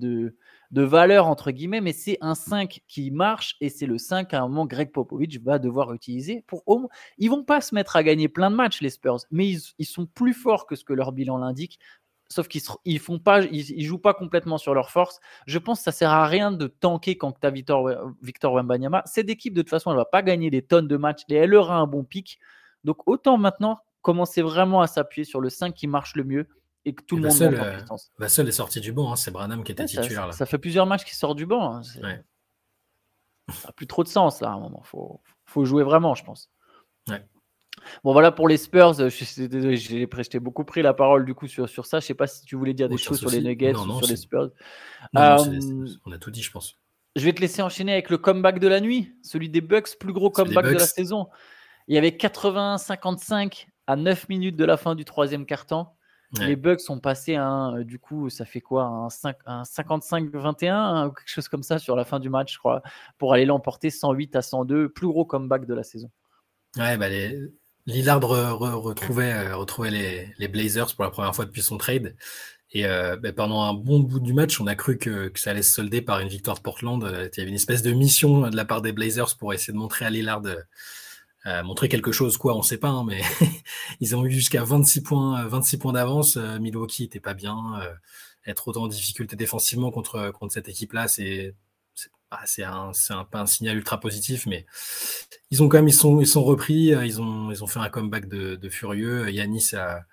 de 0.72 0.82
valeur, 0.82 1.28
entre 1.28 1.52
guillemets, 1.52 1.82
mais 1.82 1.92
c'est 1.92 2.18
un 2.22 2.34
5 2.34 2.82
qui 2.88 3.12
marche 3.12 3.58
et 3.60 3.70
c'est 3.70 3.86
le 3.86 3.98
5 3.98 4.34
à 4.34 4.40
un 4.40 4.48
moment 4.48 4.66
Greg 4.66 4.92
Popovich 4.92 5.40
va 5.42 5.60
devoir 5.60 5.94
utiliser 5.94 6.44
pour 6.48 6.64
au 6.66 6.90
Ils 7.18 7.30
vont 7.30 7.44
pas 7.44 7.60
se 7.60 7.76
mettre 7.76 7.98
à 7.98 8.04
gagner 8.04 8.30
plein 8.30 8.50
de 8.50 8.56
matchs, 8.56 8.82
les 8.82 8.90
Spurs, 8.90 9.20
mais 9.32 9.50
ils, 9.50 9.86
sont 9.86 10.06
plus 10.06 10.34
forts 10.34 10.66
que 10.66 10.76
ce 10.76 10.86
que 10.86 10.94
leur 10.94 11.12
bilan 11.12 11.38
l'indique. 11.38 11.80
Sauf 12.30 12.48
qu'ils 12.48 12.62
ils 12.86 13.00
font 13.00 13.20
pas, 13.20 13.42
ils, 13.42 13.84
jouent 13.84 14.00
pas 14.00 14.14
complètement 14.14 14.58
sur 14.58 14.74
leur 14.74 14.90
force. 14.92 15.20
Je 15.46 15.60
pense 15.60 15.80
que 15.80 15.84
ça 15.84 15.92
sert 15.92 16.12
à 16.12 16.26
rien 16.26 16.54
de 16.54 16.68
tanker 16.68 17.18
quand 17.18 17.34
tu 17.34 17.46
as 17.46 17.52
Victor, 17.52 18.54
Wembanyama. 18.54 19.04
Cette 19.06 19.30
équipe, 19.30 19.54
de 19.54 19.62
toute 19.62 19.70
façon, 19.70 19.92
elle 19.92 19.98
va 19.98 20.06
pas 20.06 20.22
gagner 20.22 20.50
des 20.50 20.62
tonnes 20.62 20.88
de 20.88 20.96
matchs 20.96 21.24
et 21.28 21.36
elle 21.36 21.54
aura 21.54 21.76
un 21.76 21.88
bon 21.88 22.06
pic. 22.06 22.40
Donc 22.86 23.06
autant 23.06 23.38
maintenant 23.38 23.80
commencer 24.02 24.42
vraiment 24.42 24.82
à 24.82 24.88
s'appuyer 24.88 25.26
sur 25.26 25.42
le 25.42 25.50
5 25.50 25.74
qui 25.74 25.88
marche 25.88 26.16
le 26.16 26.24
mieux 26.24 26.48
et 26.86 26.94
que 26.94 27.04
tout 27.04 27.16
le 27.16 27.24
monde 27.24 27.40
monte 27.40 27.60
en 27.60 27.64
euh, 27.64 27.78
puissance. 27.78 28.12
seule 28.28 28.48
est 28.48 28.54
sorti 28.54 28.82
du 28.82 28.92
banc, 28.92 29.12
hein, 29.12 29.16
c'est 29.16 29.32
Branham 29.32 29.64
qui 29.64 29.72
était 29.72 29.86
titulaire. 29.86 30.22
Ça, 30.22 30.28
là. 30.28 30.32
ça, 30.32 30.46
fait 30.46 30.58
plusieurs 30.58 30.86
matchs 30.86 31.06
qu'il 31.06 31.14
sort 31.14 31.36
du 31.36 31.46
banc. 31.46 31.76
Hein, 31.76 31.84
ça 31.84 32.00
n'a 33.68 33.74
plus 33.74 33.88
trop 33.88 34.04
de 34.04 34.10
sens 34.10 34.42
là 34.42 34.50
à 34.50 34.54
un 34.54 34.60
moment. 34.60 34.82
Faut, 34.84 35.22
faut 35.46 35.66
jouer 35.66 35.84
vraiment, 35.84 36.16
je 36.16 36.24
pense. 36.24 36.50
Bon 38.04 38.14
voilà 38.14 38.32
pour 38.32 38.48
les 38.48 38.58
Spurs, 38.58 38.94
j'ai 39.10 40.40
beaucoup 40.40 40.64
pris 40.64 40.82
la 40.82 40.94
parole 40.94 41.26
du 41.26 41.34
coup 41.34 41.48
sur, 41.48 41.68
sur 41.68 41.86
ça. 41.86 42.00
Je 42.00 42.06
sais 42.06 42.14
pas 42.14 42.28
si 42.28 42.46
tu 42.46 42.56
voulais 42.56 42.74
dire 42.74 42.90
des 42.90 42.98
choses 42.98 43.20
sur 43.20 43.30
les 43.30 43.42
Nuggets 43.42 43.76
ou 43.76 43.98
sur 43.98 44.08
les 44.08 44.18
Spurs. 44.18 44.52
Euh, 45.18 45.38
on 46.06 46.12
a 46.12 46.18
tout 46.18 46.32
dit, 46.32 46.42
je 46.42 46.52
pense. 46.52 46.78
Je 47.16 47.26
vais 47.26 47.34
te 47.34 47.42
laisser 47.42 47.62
enchaîner 47.62 47.94
avec 47.94 48.10
le 48.10 48.18
comeback 48.18 48.60
de 48.60 48.68
la 48.68 48.80
nuit, 48.80 49.14
celui 49.22 49.50
des 49.50 49.62
Bucks, 49.62 49.98
plus 50.00 50.14
gros 50.14 50.30
comeback 50.30 50.66
de 50.66 50.72
la 50.72 50.86
saison. 50.86 51.28
Il 51.88 51.96
y 51.96 51.98
avait 51.98 52.12
80-55 52.12 53.68
à 53.92 53.98
9 53.98 54.30
minutes 54.30 54.56
de 54.56 54.64
la 54.64 54.78
fin 54.78 54.96
du 54.96 55.04
troisième 55.04 55.46
quart-temps. 55.46 55.98
Les 56.40 56.56
Bucks 56.56 56.80
sont 56.80 57.02
passés 57.02 57.36
à 57.36 57.46
un, 57.46 57.80
euh, 57.80 57.84
du 57.84 58.00
coup, 58.00 58.30
ça 58.30 58.46
fait 58.46 58.62
quoi 58.62 58.84
Un, 58.86 59.10
55-21 59.10 61.08
ou 61.08 61.12
quelque 61.12 61.28
chose 61.28 61.50
comme 61.50 61.62
ça 61.62 61.78
sur 61.78 61.98
la 61.98 62.06
fin 62.06 62.22
du 62.22 62.30
match, 62.30 62.54
je 62.54 62.58
crois, 62.58 62.82
pour 63.18 63.34
aller 63.34 63.44
l'emporter 63.44 63.90
108 63.90 64.38
à 64.38 64.42
102, 64.42 64.88
plus 64.88 65.08
gros 65.08 65.26
comeback 65.26 65.66
de 65.66 65.74
la 65.74 65.84
saison. 65.84 66.10
Ouais, 66.78 66.98
bah 66.98 67.10
les... 67.10 67.38
Lillard 67.86 68.22
retrouvait, 68.22 69.34
euh, 69.34 69.58
retrouvait 69.58 70.32
les, 70.38 70.48
Blazers 70.48 70.96
pour 70.96 71.04
la 71.04 71.12
première 71.12 71.36
fois 71.36 71.44
depuis 71.44 71.62
son 71.62 71.78
trade. 71.78 72.16
Et 72.72 72.86
euh, 72.86 73.18
bah, 73.18 73.34
pendant 73.34 73.64
un 73.64 73.74
bon 73.74 74.00
bout 74.00 74.22
du 74.22 74.32
match, 74.32 74.62
on 74.62 74.68
a 74.68 74.76
cru 74.76 74.98
que, 74.98 75.28
que, 75.28 75.38
ça 75.40 75.50
allait 75.50 75.64
se 75.64 75.74
solder 75.74 76.02
par 76.02 76.22
une 76.22 76.30
victoire 76.30 76.56
de 76.56 76.62
Portland. 76.62 77.04
Il 77.04 77.38
y 77.38 77.42
avait 77.42 77.50
une 77.50 77.56
espèce 77.56 77.82
de 77.82 77.92
mission 77.92 78.50
de 78.50 78.56
la 78.56 78.64
part 78.64 78.82
des 78.82 78.94
Blazers 78.94 79.36
pour 79.38 79.54
essayer 79.54 79.74
de 79.74 79.78
montrer 79.78 80.06
à 80.06 80.10
Lillard 80.10 80.44
euh, 81.48 81.64
montrer 81.64 81.90
quelque 81.90 82.12
chose, 82.12 82.38
quoi, 82.38 82.56
on 82.56 82.62
sait 82.62 82.78
pas, 82.78 82.90
hein, 82.90 83.04
mais 83.04 83.22
ils 84.00 84.16
ont 84.16 84.26
eu 84.26 84.32
jusqu'à 84.32 84.64
26 84.64 85.02
points, 85.02 85.48
26 85.48 85.78
points 85.78 85.94
d'avance. 85.94 86.38
Euh, 86.38 86.60
Milwaukee 86.60 87.04
était 87.04 87.20
pas 87.20 87.34
bien. 87.34 87.58
Euh, 87.82 87.94
être 88.46 88.68
autant 88.68 88.84
en 88.84 88.88
difficulté 88.88 89.36
défensivement 89.36 89.92
contre, 89.92 90.32
contre 90.32 90.54
cette 90.54 90.70
équipe-là, 90.70 91.08
c'est 91.08 91.56
c'est 92.46 92.64
un, 92.64 92.92
un, 93.10 93.24
pas 93.26 93.42
un 93.42 93.46
signal 93.46 93.76
ultra 93.76 94.00
positif, 94.00 94.46
mais 94.48 94.66
ils 95.52 95.62
ont 95.62 95.68
quand 95.68 95.78
même 95.78 95.90
ils 95.90 95.94
sont, 95.94 96.22
ils 96.22 96.28
sont 96.28 96.44
repris, 96.44 96.94
ils 97.04 97.22
ont, 97.22 97.52
ils 97.52 97.62
ont 97.62 97.68
fait 97.68 97.80
un 97.80 97.90
comeback 97.90 98.30
de, 98.30 98.56
de 98.56 98.70
furieux. 98.70 99.30
Yanis 99.30 99.76
a, 99.76 100.06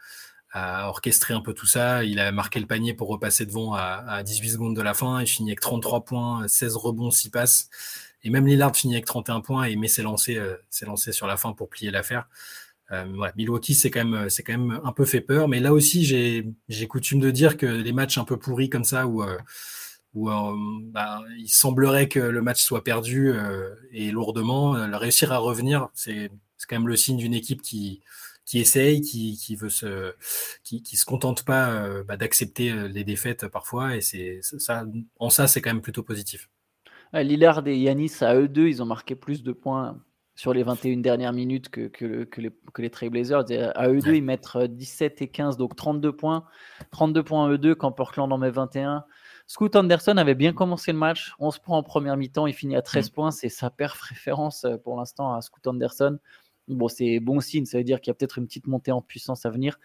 a, 0.51 0.89
orchestré 0.89 1.33
un 1.33 1.41
peu 1.41 1.55
tout 1.55 1.67
ça. 1.67 2.05
Il 2.05 2.19
a 2.19 2.33
marqué 2.33 2.59
le 2.59 2.67
panier 2.67 2.93
pour 2.93 3.09
repasser 3.09 3.47
devant 3.47 3.75
à, 3.75 4.05
à 4.09 4.23
18 4.25 4.51
secondes 4.51 4.77
de 4.77 4.83
la 4.83 4.95
fin. 4.95 5.21
Il 5.21 5.29
finit 5.29 5.51
avec 5.51 5.61
33 5.61 6.05
points, 6.05 6.49
16 6.49 6.77
rebonds, 6.77 7.13
6 7.13 7.31
passes. 7.31 7.71
Et 8.23 8.31
même 8.31 8.47
Lillard 8.47 8.77
finit 8.77 8.95
avec 8.95 9.07
31 9.07 9.41
points 9.41 9.65
et 9.65 9.77
met 9.77 9.89
ses 9.89 10.03
lancers, 10.03 10.43
euh, 10.43 10.57
lancers 10.87 11.15
sur 11.15 11.27
la 11.27 11.37
fin 11.37 11.53
pour 11.53 11.69
plier 11.69 11.91
l'affaire. 11.91 12.29
Milwaukee, 13.37 13.75
c'est 13.75 13.91
quand, 13.91 14.03
même, 14.03 14.29
quand 14.47 14.53
même 14.53 14.81
un 14.83 14.93
peu 14.93 15.05
fait 15.05 15.21
peur. 15.21 15.47
Mais 15.47 15.61
là 15.61 15.75
aussi, 15.75 16.07
j'ai 16.07 16.87
coutume 16.89 17.21
de 17.21 17.31
dire 17.31 17.59
que 17.59 17.67
les 17.67 17.93
matchs 17.93 18.17
un 18.17 18.25
peu 18.25 18.39
pourris 18.39 18.71
comme 18.71 18.85
ça, 18.85 19.07
où, 19.07 19.23
où 20.15 20.31
bah, 20.85 21.23
il 21.37 21.51
semblerait 21.51 22.09
que 22.09 22.19
le 22.19 22.41
match 22.41 22.63
soit 22.63 22.83
perdu 22.83 23.35
et 23.93 24.11
lourdement, 24.11 24.73
réussir 24.97 25.33
à 25.33 25.37
revenir, 25.37 25.89
c'est 25.93 26.31
quand 26.67 26.77
même 26.77 26.89
le 26.89 26.97
signe 26.97 27.19
d'une 27.19 27.35
équipe 27.35 27.61
qui, 27.61 28.01
qui 28.49 28.61
essaye, 28.61 29.03
qui, 29.03 29.37
qui 29.37 29.57
veut 29.57 29.69
se, 29.69 30.15
qui, 30.65 30.83
qui 30.83 30.97
se 30.97 31.05
contente 31.05 31.45
pas 31.45 31.71
euh, 31.71 32.03
bah, 32.03 32.17
d'accepter 32.17 32.71
euh, 32.71 32.89
les 32.89 33.05
défaites 33.05 33.47
parfois, 33.47 33.95
et 33.95 34.01
c'est 34.01 34.41
ça, 34.41 34.87
en 35.19 35.29
ça, 35.29 35.47
c'est 35.47 35.61
quand 35.61 35.69
même 35.71 35.83
plutôt 35.83 36.03
positif. 36.03 36.49
Lillard 37.13 37.67
et 37.67 37.79
Yanis, 37.79 38.13
à 38.21 38.35
eux 38.35 38.49
deux, 38.49 38.69
ils 38.69 38.83
ont 38.83 38.87
marqué 38.87 39.15
plus 39.15 39.43
de 39.43 39.53
points 39.53 40.01
sur 40.39 40.55
les 40.55 40.63
21 40.63 40.99
dernières 40.99 41.33
minutes 41.33 41.69
que, 41.69 41.89
que, 41.89 42.23
que 42.23 42.41
les, 42.41 42.51
que 42.73 42.81
les 42.81 42.91
Trailblazers. 42.91 43.45
À 43.75 43.89
eux 43.89 43.99
deux, 43.99 44.15
ils 44.15 44.23
mettent 44.23 44.57
17 44.57 45.13
euh, 45.13 45.25
et 45.25 45.29
15, 45.29 45.57
donc 45.57 45.75
32 45.75 46.13
points. 46.15 46.45
32 46.93 47.25
points 47.25 47.47
à 47.47 47.51
eux 47.51 47.59
deux 47.59 47.75
quand 47.75 47.91
Portland 47.91 48.33
en 48.33 48.39
met 48.39 48.51
21. 48.51 49.05
Scoot 49.49 49.75
Anderson 49.75 50.17
avait 50.17 50.37
bien 50.37 50.53
commencé 50.53 50.93
le 50.93 50.99
match. 50.99 51.35
11 51.41 51.59
points 51.59 51.79
en 51.79 51.83
première 51.83 52.17
mi-temps. 52.17 52.47
Il 52.47 52.53
finit 52.53 52.77
à 52.77 52.83
13 52.83 53.11
mm. 53.11 53.15
points. 53.15 53.31
C'est 53.33 53.49
sa 53.49 53.71
perf 53.71 54.01
référence 54.01 54.65
pour 54.85 54.97
l'instant 54.97 55.35
à 55.35 55.41
Scoot 55.43 55.67
Anderson. 55.67 56.19
Bon, 56.69 56.89
c'est 56.89 57.19
bon 57.19 57.41
signe, 57.41 57.65
ça 57.65 57.79
veut 57.79 57.85
dire 57.85 58.01
qu'il 58.01 58.11
y 58.11 58.13
a 58.13 58.15
peut-être 58.15 58.39
une 58.39 58.47
petite 58.47 58.67
montée 58.67 58.93
en 58.93 59.01
puissance 59.01 59.47
à 59.47 59.51
venir. 59.51 59.81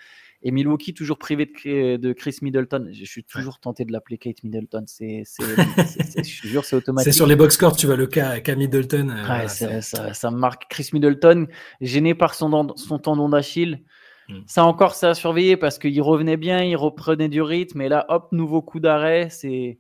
Et 0.46 0.52
Milwaukee, 0.52 0.94
toujours 0.94 1.18
privé 1.18 1.46
de, 1.46 2.14
Chris 2.14 2.38
Middleton. 2.42 2.90
Je 2.92 3.06
suis 3.06 3.24
toujours 3.24 3.60
tenté 3.60 3.86
de 3.86 3.94
l'appeler 3.94 4.18
Kate 4.18 4.44
Middleton. 4.44 4.84
C'est, 4.88 5.24
je 5.26 6.48
jure, 6.48 6.66
c'est 6.66 6.76
automatique. 6.76 7.12
C'est 7.12 7.16
sur 7.16 7.28
les 7.28 7.38
box 7.38 7.56
scores, 7.56 7.78
tu 7.78 7.86
vois 7.86 7.96
le 7.96 8.08
cas, 8.08 8.42
cas 8.42 8.56
Middleton. 8.56 9.10
Euh, 9.10 9.48
ça, 9.48 10.32
me 10.32 10.38
marque. 10.38 10.66
Chris 10.70 10.90
Middleton, 10.92 11.48
gêné 11.80 12.14
par 12.14 12.36
son, 12.36 12.76
son 12.76 13.00
tendon 13.00 13.30
d'Achille. 13.30 13.86
Hmm. 14.28 14.42
Ça 14.46 14.66
encore, 14.66 14.96
ça 14.96 15.12
a 15.12 15.14
surveillé 15.14 15.56
parce 15.56 15.80
qu'il 15.80 16.02
revenait 16.02 16.38
bien, 16.38 16.62
il 16.62 16.76
reprenait 16.76 17.30
du 17.30 17.42
rythme. 17.42 17.82
Et 17.82 17.88
là, 17.88 18.06
hop, 18.10 18.28
nouveau 18.34 18.62
coup 18.62 18.82
d'arrêt. 18.82 19.30
C'est. 19.30 19.80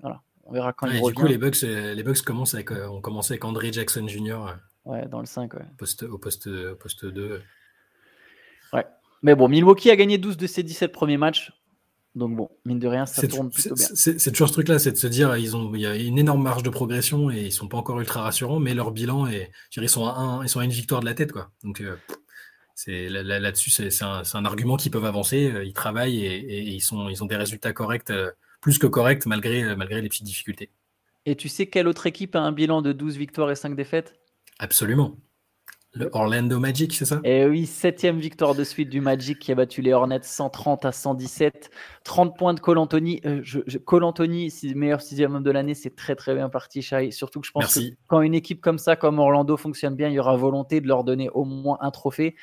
Voilà. 0.00 0.22
On 0.44 0.52
verra 0.52 0.72
quand 0.72 0.86
il 0.86 0.98
revient. 0.98 1.14
Du 1.14 1.22
coup, 1.22 1.26
les 1.28 1.38
Bucks, 1.38 1.62
euh, 1.62 1.92
les 1.92 2.02
Bucks 2.02 2.22
commencent 2.22 2.54
avec, 2.54 2.72
euh, 2.72 2.88
ont 2.88 3.02
commencé 3.02 3.34
avec 3.34 3.44
André 3.44 3.70
Jackson 3.70 4.08
Jr. 4.08 4.56
Ouais, 4.86 5.06
dans 5.08 5.20
le 5.20 5.26
5, 5.26 5.52
ouais. 5.52 5.60
Poste, 5.76 6.04
au 6.04 6.16
poste, 6.16 6.48
poste 6.76 7.04
2. 7.04 7.42
Ouais. 8.72 8.86
Mais 9.22 9.34
bon, 9.34 9.48
Milwaukee 9.48 9.90
a 9.90 9.96
gagné 9.96 10.18
12 10.18 10.36
de 10.36 10.46
ses 10.46 10.62
17 10.62 10.92
premiers 10.92 11.18
matchs. 11.18 11.52
Donc 12.16 12.34
bon, 12.34 12.50
mine 12.64 12.80
de 12.80 12.88
rien, 12.88 13.06
ça 13.06 13.26
tourne 13.28 13.50
plutôt 13.50 13.74
bien. 13.74 13.86
C'est 13.94 14.32
toujours 14.32 14.48
ce 14.48 14.52
truc-là, 14.54 14.80
c'est 14.80 14.90
de 14.90 14.96
se 14.96 15.06
dire, 15.06 15.36
ils 15.36 15.56
ont, 15.56 15.72
il 15.74 15.82
y 15.82 15.86
a 15.86 15.94
une 15.94 16.18
énorme 16.18 16.42
marge 16.42 16.64
de 16.64 16.70
progression 16.70 17.30
et 17.30 17.42
ils 17.42 17.52
sont 17.52 17.68
pas 17.68 17.76
encore 17.76 18.00
ultra 18.00 18.22
rassurants, 18.22 18.58
mais 18.58 18.74
leur 18.74 18.90
bilan 18.90 19.28
est, 19.28 19.52
ils 19.76 19.88
sont 19.88 20.06
à 20.06 20.14
un, 20.14 20.42
ils 20.42 20.48
sont 20.48 20.58
à 20.58 20.64
une 20.64 20.72
victoire 20.72 21.00
de 21.00 21.06
la 21.06 21.14
tête, 21.14 21.30
quoi. 21.30 21.52
Donc 21.62 21.80
euh, 21.80 21.96
c'est 22.74 23.08
là-dessus, 23.08 23.70
c'est 23.70 24.02
un, 24.02 24.22
un, 24.34 24.44
argument 24.44 24.76
qu'ils 24.76 24.90
peuvent 24.90 25.04
avancer. 25.04 25.52
Euh, 25.52 25.64
ils 25.64 25.72
travaillent 25.72 26.24
et, 26.26 26.62
ils 26.62 26.80
sont, 26.80 27.08
ils 27.08 27.22
ont 27.22 27.26
des 27.26 27.36
résultats 27.36 27.72
corrects, 27.72 28.10
euh, 28.10 28.32
plus 28.60 28.78
que 28.78 28.88
corrects 28.88 29.26
malgré, 29.26 29.76
malgré 29.76 30.02
les 30.02 30.08
petites 30.08 30.26
difficultés. 30.26 30.70
Et 31.26 31.36
tu 31.36 31.48
sais 31.48 31.66
quelle 31.66 31.86
autre 31.86 32.06
équipe 32.06 32.34
a 32.34 32.40
un 32.40 32.50
bilan 32.50 32.82
de 32.82 32.92
12 32.92 33.18
victoires 33.18 33.50
et 33.52 33.54
5 33.54 33.76
défaites? 33.76 34.14
Absolument. 34.58 35.16
Le 35.92 36.08
Orlando 36.12 36.60
Magic, 36.60 36.94
c'est 36.94 37.04
ça? 37.04 37.20
Eh 37.24 37.46
oui, 37.46 37.66
septième 37.66 38.20
victoire 38.20 38.54
de 38.54 38.62
suite 38.62 38.90
du 38.90 39.00
Magic 39.00 39.40
qui 39.40 39.50
a 39.50 39.56
battu 39.56 39.82
les 39.82 39.92
Hornets 39.92 40.20
130 40.22 40.84
à 40.84 40.92
117. 40.92 41.68
30 42.04 42.36
points 42.36 42.54
de 42.54 42.60
Cole 42.60 42.78
Anthony. 42.78 43.20
Euh, 43.26 43.42
Cole 43.84 44.04
Anthony, 44.04 44.52
meilleur 44.74 45.02
sixième 45.02 45.34
homme 45.34 45.42
de 45.42 45.50
l'année, 45.50 45.74
c'est 45.74 45.94
très 45.94 46.16
très 46.16 46.34
bien 46.34 46.48
parti, 46.48 46.80
Shai. 46.80 47.10
Surtout 47.10 47.40
que 47.40 47.46
je 47.46 47.52
pense 47.52 47.74
que 47.74 47.80
quand 48.06 48.22
une 48.22 48.34
équipe 48.34 48.60
comme 48.60 48.78
ça, 48.78 48.96
comme 48.96 49.18
Orlando, 49.18 49.56
fonctionne 49.56 49.94
bien, 49.94 50.08
il 50.08 50.14
y 50.14 50.18
aura 50.18 50.36
volonté 50.36 50.80
de 50.80 50.88
leur 50.88 51.04
donner 51.04 51.28
au 51.30 51.44
moins 51.44 51.78
un 51.80 51.90
trophée. 51.90 52.36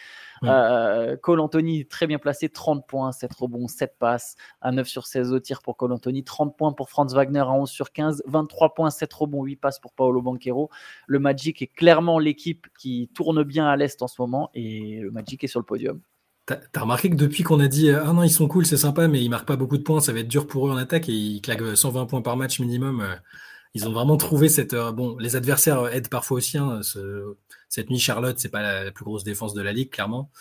Euh, 0.44 1.18
Cole 1.18 1.40
Anthony, 1.40 1.88
très 1.88 2.06
bien 2.06 2.20
placé, 2.20 2.50
30 2.50 2.86
points, 2.88 3.12
7 3.12 3.34
rebonds, 3.34 3.68
7 3.68 3.96
passes, 3.98 4.36
à 4.62 4.72
9 4.72 4.88
sur 4.88 5.08
16 5.08 5.34
au 5.34 5.40
tir 5.40 5.62
pour 5.64 5.76
Cole 5.78 5.92
Anthony, 5.92 6.24
30 6.24 6.56
points 6.56 6.74
pour 6.74 6.90
Franz 6.90 7.16
Wagner 7.16 7.40
à 7.40 7.52
11 7.52 7.70
sur 7.70 7.92
15, 7.92 8.24
23 8.28 8.76
points, 8.76 8.92
7 8.92 9.12
rebonds, 9.12 9.44
8 9.44 9.56
passes 9.56 9.80
pour 9.80 9.94
Paolo 9.94 10.22
Banquero. 10.22 10.70
Le 11.08 11.18
Magic 11.18 11.62
est 11.64 11.68
clairement 11.68 12.20
l'équipe 12.20 12.68
qui 12.78 13.10
tourne 13.16 13.44
bien 13.44 13.68
à 13.68 13.76
l'Est 13.76 14.02
en 14.02 14.08
ce 14.08 14.22
moment 14.22 14.52
et 14.54 15.00
le 15.02 15.10
Magic 15.10 15.44
est 15.44 15.48
sur 15.48 15.60
le 15.60 15.66
podium. 15.66 16.02
T'as 16.48 16.82
remarqué 16.82 17.10
que 17.10 17.16
depuis 17.16 17.44
qu'on 17.44 17.60
a 17.60 17.68
dit 17.68 17.92
ah 17.92 18.14
non 18.14 18.24
ils 18.24 18.32
sont 18.32 18.48
cool 18.48 18.66
c'est 18.66 18.78
sympa 18.78 19.10
mais 19.10 19.22
ils 19.22 19.30
marquent 19.30 19.48
pas 19.48 19.58
beaucoup 19.58 19.78
de 19.78 19.84
points 19.84 20.00
ça 20.00 20.14
va 20.14 20.20
être 20.20 20.30
dur 20.30 20.48
pour 20.48 20.68
eux 20.68 20.72
en 20.72 20.78
attaque 20.78 21.10
et 21.10 21.14
ils 21.14 21.42
claquent 21.42 21.76
120 21.76 22.06
points 22.06 22.22
par 22.22 22.38
match 22.38 22.62
minimum 22.62 23.02
euh, 23.02 23.16
ils 23.74 23.86
ont 23.86 23.92
vraiment 23.92 24.16
trouvé 24.16 24.48
cette 24.48 24.74
euh, 24.74 24.94
bon 24.94 25.18
les 25.18 25.36
adversaires 25.36 25.88
aident 25.88 26.08
parfois 26.08 26.38
aussi 26.38 26.58
hein, 26.58 26.82
ce, 26.84 27.36
cette 27.70 27.90
nuit, 27.90 28.00
Charlotte, 28.00 28.40
c'est 28.40 28.50
pas 28.50 28.62
la, 28.62 28.92
plus 28.92 29.06
grosse 29.06 29.24
défense 29.24 29.54
de 29.54 29.62
la 29.62 29.74
ligue, 29.74 29.90
clairement. 29.90 30.32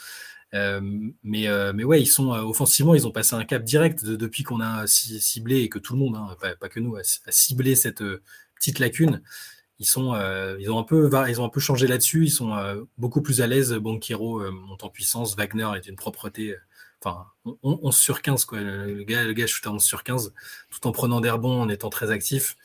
Euh, 0.55 0.81
mais, 1.25 1.49
euh, 1.49 1.73
mais 1.75 1.85
ouais, 1.85 2.01
ils 2.01 2.07
sont 2.07 2.33
euh, 2.33 2.43
offensivement, 2.43 2.95
ils 2.95 3.07
ont 3.07 3.11
passé 3.11 3.35
un 3.35 3.45
cap 3.45 3.65
direct 3.65 4.05
depuis 4.05 4.45
qu'on 4.45 4.61
a 4.61 4.87
ciblé 4.87 5.61
et 5.61 5.69
que 5.69 5.79
tout 5.79 5.95
le 5.95 5.99
monde, 5.99 6.17
hein, 6.17 6.37
pas, 6.61 6.69
que 6.69 6.81
nous, 6.81 6.97
a, 6.97 7.03
ciblé 7.03 7.75
cette 7.75 8.03
petite 8.55 8.79
lacune. 8.79 9.23
Ils 9.79 9.87
sont, 9.87 10.15
ils 10.59 10.71
ont 10.71 10.79
un 10.79 10.83
peu, 10.85 11.11
ils 11.29 11.41
ont 11.41 11.45
un 11.45 11.51
peu 11.51 11.61
changé 11.61 11.87
là-dessus. 11.87 12.25
Ils 12.25 12.31
sont 12.31 12.87
beaucoup 12.99 13.21
plus 13.23 13.41
à 13.41 13.47
l'aise. 13.47 13.73
Banquero 13.75 14.51
monte 14.51 14.85
en 14.85 14.89
puissance. 14.89 15.37
Wagner 15.37 15.69
est 15.77 15.87
une 15.87 15.97
propreté. 15.97 16.57
Enfin, 17.05 17.27
11 17.63 17.95
sur 17.95 18.23
15 18.23 18.47
quoi. 18.47 18.61
Le 18.61 19.05
gars, 19.05 19.25
le 19.25 19.33
gars 19.35 19.47
shoot 19.47 19.67
à 19.67 19.71
11 19.71 19.83
sur 19.83 20.03
15, 20.03 20.33
tout 20.71 20.87
en 20.87 20.93
prenant 20.93 21.21
des 21.21 21.31
rebonds, 21.31 21.61
en 21.61 21.69
étant 21.69 21.91
très 21.91 22.11
actif. 22.11 22.57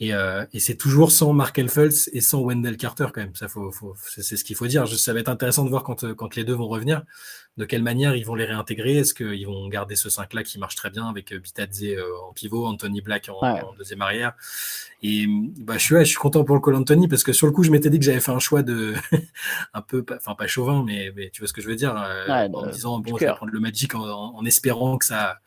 Euh, 0.00 0.46
et, 0.52 0.58
c'est 0.58 0.76
toujours 0.76 1.12
sans 1.12 1.32
Mark 1.32 1.56
Elfels 1.58 2.08
et 2.12 2.20
sans 2.20 2.40
Wendell 2.42 2.76
Carter 2.76 3.06
quand 3.12 3.20
même. 3.20 3.34
Ça, 3.34 3.46
faut, 3.46 3.72
c'est 4.04 4.36
ce 4.36 4.42
qu'il 4.42 4.56
faut 4.56 4.66
dire. 4.66 4.88
ça 4.88 5.12
va 5.12 5.20
être 5.20 5.28
intéressant 5.28 5.64
de 5.64 5.70
voir 5.70 5.82
quand, 5.82 6.04
euh, 6.04 6.14
quand 6.14 6.34
les 6.34 6.44
deux 6.44 6.54
vont 6.54 6.66
revenir, 6.66 7.02
de 7.56 7.64
quelle 7.64 7.82
manière 7.82 8.16
ils 8.16 8.24
vont 8.24 8.34
les 8.34 8.46
réintégrer. 8.46 8.96
Est-ce 8.96 9.14
qu'ils 9.14 9.46
vont 9.46 9.68
garder 9.68 9.94
ce 9.94 10.08
5-là 10.08 10.42
qui 10.42 10.58
marche 10.58 10.76
très 10.76 10.90
bien 10.90 11.06
avec 11.08 11.32
euh, 11.32 11.38
Bitadze 11.38 11.84
en 12.28 12.32
pivot, 12.32 12.66
Anthony 12.66 13.00
Black 13.00 13.28
en, 13.28 13.74
deuxième 13.76 14.02
arrière? 14.02 14.32
Et 15.02 15.26
bah, 15.28 15.74
je, 15.76 15.84
suis, 15.84 15.96
je 15.98 16.04
suis 16.04 16.16
content 16.16 16.42
pour 16.42 16.56
le 16.56 16.60
Col 16.60 16.74
Anthony 16.74 17.06
parce 17.06 17.22
que 17.22 17.32
sur 17.32 17.46
le 17.46 17.52
coup, 17.52 17.62
je 17.62 17.70
m'étais 17.70 17.90
dit 17.90 17.98
que 17.98 18.04
j'avais 18.04 18.20
fait 18.20 18.32
un 18.32 18.38
choix 18.38 18.62
de 18.62 18.94
un 19.74 19.82
peu, 19.82 20.04
enfin 20.16 20.34
pas 20.34 20.46
chauvin, 20.46 20.82
mais, 20.84 21.12
mais, 21.14 21.30
tu 21.30 21.42
vois 21.42 21.48
ce 21.48 21.52
que 21.52 21.60
je 21.60 21.68
veux 21.68 21.76
dire, 21.76 21.94
en 21.94 22.70
disant 22.70 22.98
bon, 22.98 23.16
je 23.18 23.26
vais 23.26 23.34
prendre 23.34 23.52
le 23.52 23.60
Magic 23.60 23.94
en, 23.94 24.44
espérant 24.46 24.96
que 24.96 25.04
ça, 25.04 25.38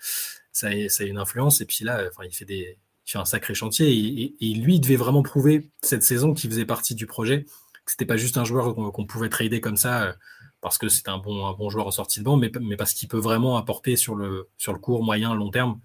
ça, 0.52 0.74
ait, 0.74 0.88
ça 0.88 1.04
ait 1.04 1.08
une 1.08 1.18
influence. 1.18 1.62
Et 1.62 1.66
puis 1.66 1.84
là, 1.84 2.04
enfin, 2.10 2.24
il 2.26 2.34
fait 2.34 2.46
des 2.46 2.78
sur 3.06 3.22
un 3.22 3.26
sacré 3.26 3.54
chantier. 3.54 4.34
Et, 4.42 4.54
lui, 4.56 4.76
il 4.76 4.82
devait 4.82 4.96
vraiment 4.96 5.24
prouver 5.24 5.70
cette 5.82 6.04
saison 6.04 6.34
qu'il 6.34 6.50
faisait 6.50 6.66
partie 6.66 6.96
du 6.96 7.06
projet, 7.06 7.44
que 7.86 7.92
c'était 7.92 8.06
pas 8.06 8.18
juste 8.18 8.38
un 8.38 8.44
joueur 8.44 8.76
qu'on 8.76 9.06
pouvait 9.06 9.30
trader 9.30 9.62
comme 9.62 9.78
ça 9.78 10.04
euh, 10.04 10.14
parce 10.60 10.80
que 10.80 10.90
c'est 10.90 11.08
un 11.08 11.20
bon, 11.20 11.70
joueur 11.70 11.88
en 11.88 11.92
sortie 11.92 12.20
de 12.20 12.26
banc, 12.26 12.38
mais, 12.38 12.50
parce 12.76 12.94
qu'il 12.94 13.08
peut 13.08 13.20
vraiment 13.20 13.58
apporter 13.58 13.96
sur 13.96 14.16
le, 14.16 14.50
court, 14.82 15.04
moyen, 15.04 15.36
long 15.36 15.52
terme. 15.52 15.80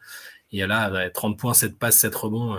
Et 0.52 0.66
là, 0.66 1.10
30 1.10 1.38
points, 1.38 1.54
7 1.54 1.78
passes, 1.78 1.98
7 1.98 2.14
rebonds. 2.14 2.58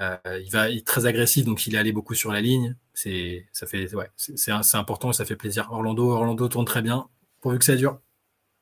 Euh, 0.00 0.16
il 0.42 0.50
va 0.50 0.70
être 0.70 0.84
très 0.84 1.06
agressif, 1.06 1.44
donc 1.44 1.66
il 1.66 1.74
est 1.74 1.78
allé 1.78 1.92
beaucoup 1.92 2.14
sur 2.14 2.32
la 2.32 2.40
ligne. 2.40 2.76
C'est, 2.94 3.46
ça 3.52 3.66
fait, 3.66 3.92
ouais, 3.94 4.10
c'est, 4.16 4.52
important 4.74 5.10
et 5.10 5.12
ça 5.12 5.24
fait 5.24 5.36
plaisir. 5.36 5.68
Orlando, 5.72 6.10
Orlando 6.10 6.48
tourne 6.48 6.64
très 6.64 6.82
bien, 6.82 7.08
pourvu 7.40 7.58
que 7.58 7.64
ça 7.64 7.76
dure. 7.76 8.00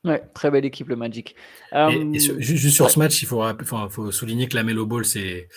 Ouais, 0.02 0.22
très 0.32 0.50
belle 0.50 0.64
équipe 0.64 0.88
le 0.88 0.96
Magic. 0.96 1.36
Et, 1.72 2.18
juste 2.38 2.74
sur 2.74 2.90
ce 2.90 2.98
match, 2.98 3.20
il 3.22 3.26
faut, 3.26 3.42
faut 3.90 4.10
souligner 4.10 4.48
que 4.48 4.56
la 4.56 4.62
Melo 4.62 4.86
Ball 4.86 5.04
s'est 5.04 5.48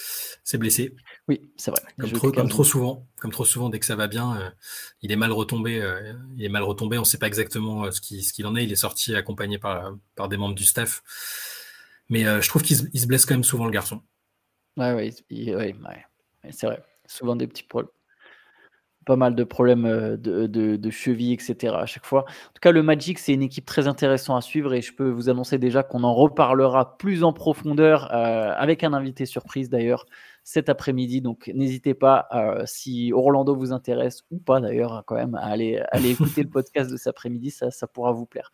blessé. 0.56 0.96
Oui, 1.30 1.50
c'est 1.56 1.72
vrai. 1.72 1.82
Comme 1.98 2.12
trop, 2.12 2.32
comme 2.32 2.50
trop, 2.50 2.64
souvent, 2.66 3.08
comme 3.18 3.32
trop 3.32 3.46
souvent, 3.46 3.70
dès 3.70 3.80
que 3.80 3.86
ça 3.86 3.96
va 3.96 4.08
bien, 4.08 4.36
euh, 4.38 4.50
il 5.02 5.14
est 5.14 5.16
mal 5.16 5.32
retombé. 5.32 5.82
Euh, 5.82 6.14
il 6.36 6.44
est 6.44 6.50
mal 6.50 6.64
retombé. 6.64 6.98
On 6.98 7.02
ne 7.02 7.06
sait 7.06 7.18
pas 7.18 7.28
exactement 7.28 7.86
euh, 7.86 7.92
ce 7.92 8.02
qu'il 8.02 8.22
ce 8.22 8.44
en 8.44 8.56
est. 8.58 8.66
Il 8.66 8.72
est 8.72 8.76
sorti 8.76 9.16
accompagné 9.16 9.58
par, 9.58 9.96
par 10.16 10.28
des 10.28 10.36
membres 10.36 10.56
du 10.56 10.66
staff. 10.66 11.02
Mais 12.10 12.26
je 12.26 12.48
trouve 12.50 12.64
qu'il 12.64 12.76
se, 12.76 13.08
blesse 13.08 13.26
quand 13.26 13.34
même 13.34 13.46
souvent 13.46 13.66
le 13.66 13.72
garçon. 13.72 14.02
Ouais, 14.76 14.94
ouais, 14.94 15.14
ouais, 15.56 15.76
c'est 16.52 16.68
vrai. 16.68 16.84
Souvent 17.08 17.38
des 17.38 17.48
petits 17.48 17.64
problèmes 17.64 17.90
pas 19.06 19.16
mal 19.16 19.36
de 19.36 19.44
problèmes 19.44 19.86
euh, 19.86 20.18
de, 20.18 20.48
de, 20.48 20.90
cheville, 20.90 21.34
etc. 21.34 21.76
à 21.76 21.86
chaque 21.86 22.06
fois. 22.06 22.22
En 22.22 22.54
tout 22.54 22.62
cas, 22.62 22.72
le 22.72 22.84
Magic, 22.84 23.20
c'est 23.20 23.34
une 23.34 23.44
équipe 23.44 23.66
très 23.66 23.88
intéressante 23.88 24.38
à 24.38 24.42
suivre 24.42 24.74
et 24.74 24.82
je 24.82 24.94
peux 24.94 25.10
vous 25.10 25.30
annoncer 25.30 25.58
déjà 25.58 25.84
qu'on 25.84 26.04
en 26.04 26.14
reparlera 26.14 26.98
plus 26.98 27.24
en 27.24 27.34
profondeur 27.34 28.14
euh, 28.14 28.54
avec 28.56 28.84
un 28.84 28.94
invité 28.94 29.26
surprise 29.26 29.70
d'ailleurs 29.70 30.06
cet 30.44 30.70
après-midi. 30.70 31.22
Donc 31.22 31.50
n'hésitez 31.54 31.94
pas, 31.94 32.28
euh, 32.34 32.64
si 32.66 33.12
Orlando 33.14 33.56
vous 33.56 33.72
intéresse 33.72 34.24
ou 34.32 34.40
pas 34.40 34.60
d'ailleurs, 34.60 35.04
quand 35.06 35.16
même, 35.16 35.36
à 35.36 35.46
aller, 35.46 35.82
aller 35.92 36.12
écouter 36.12 36.44
le 36.44 36.50
podcast 36.52 36.92
de 36.92 36.98
cet 36.98 37.08
après-midi, 37.08 37.52
ça, 37.52 37.72
ça 37.72 37.88
pourra 37.88 38.12
vous 38.12 38.26
plaire. 38.26 38.52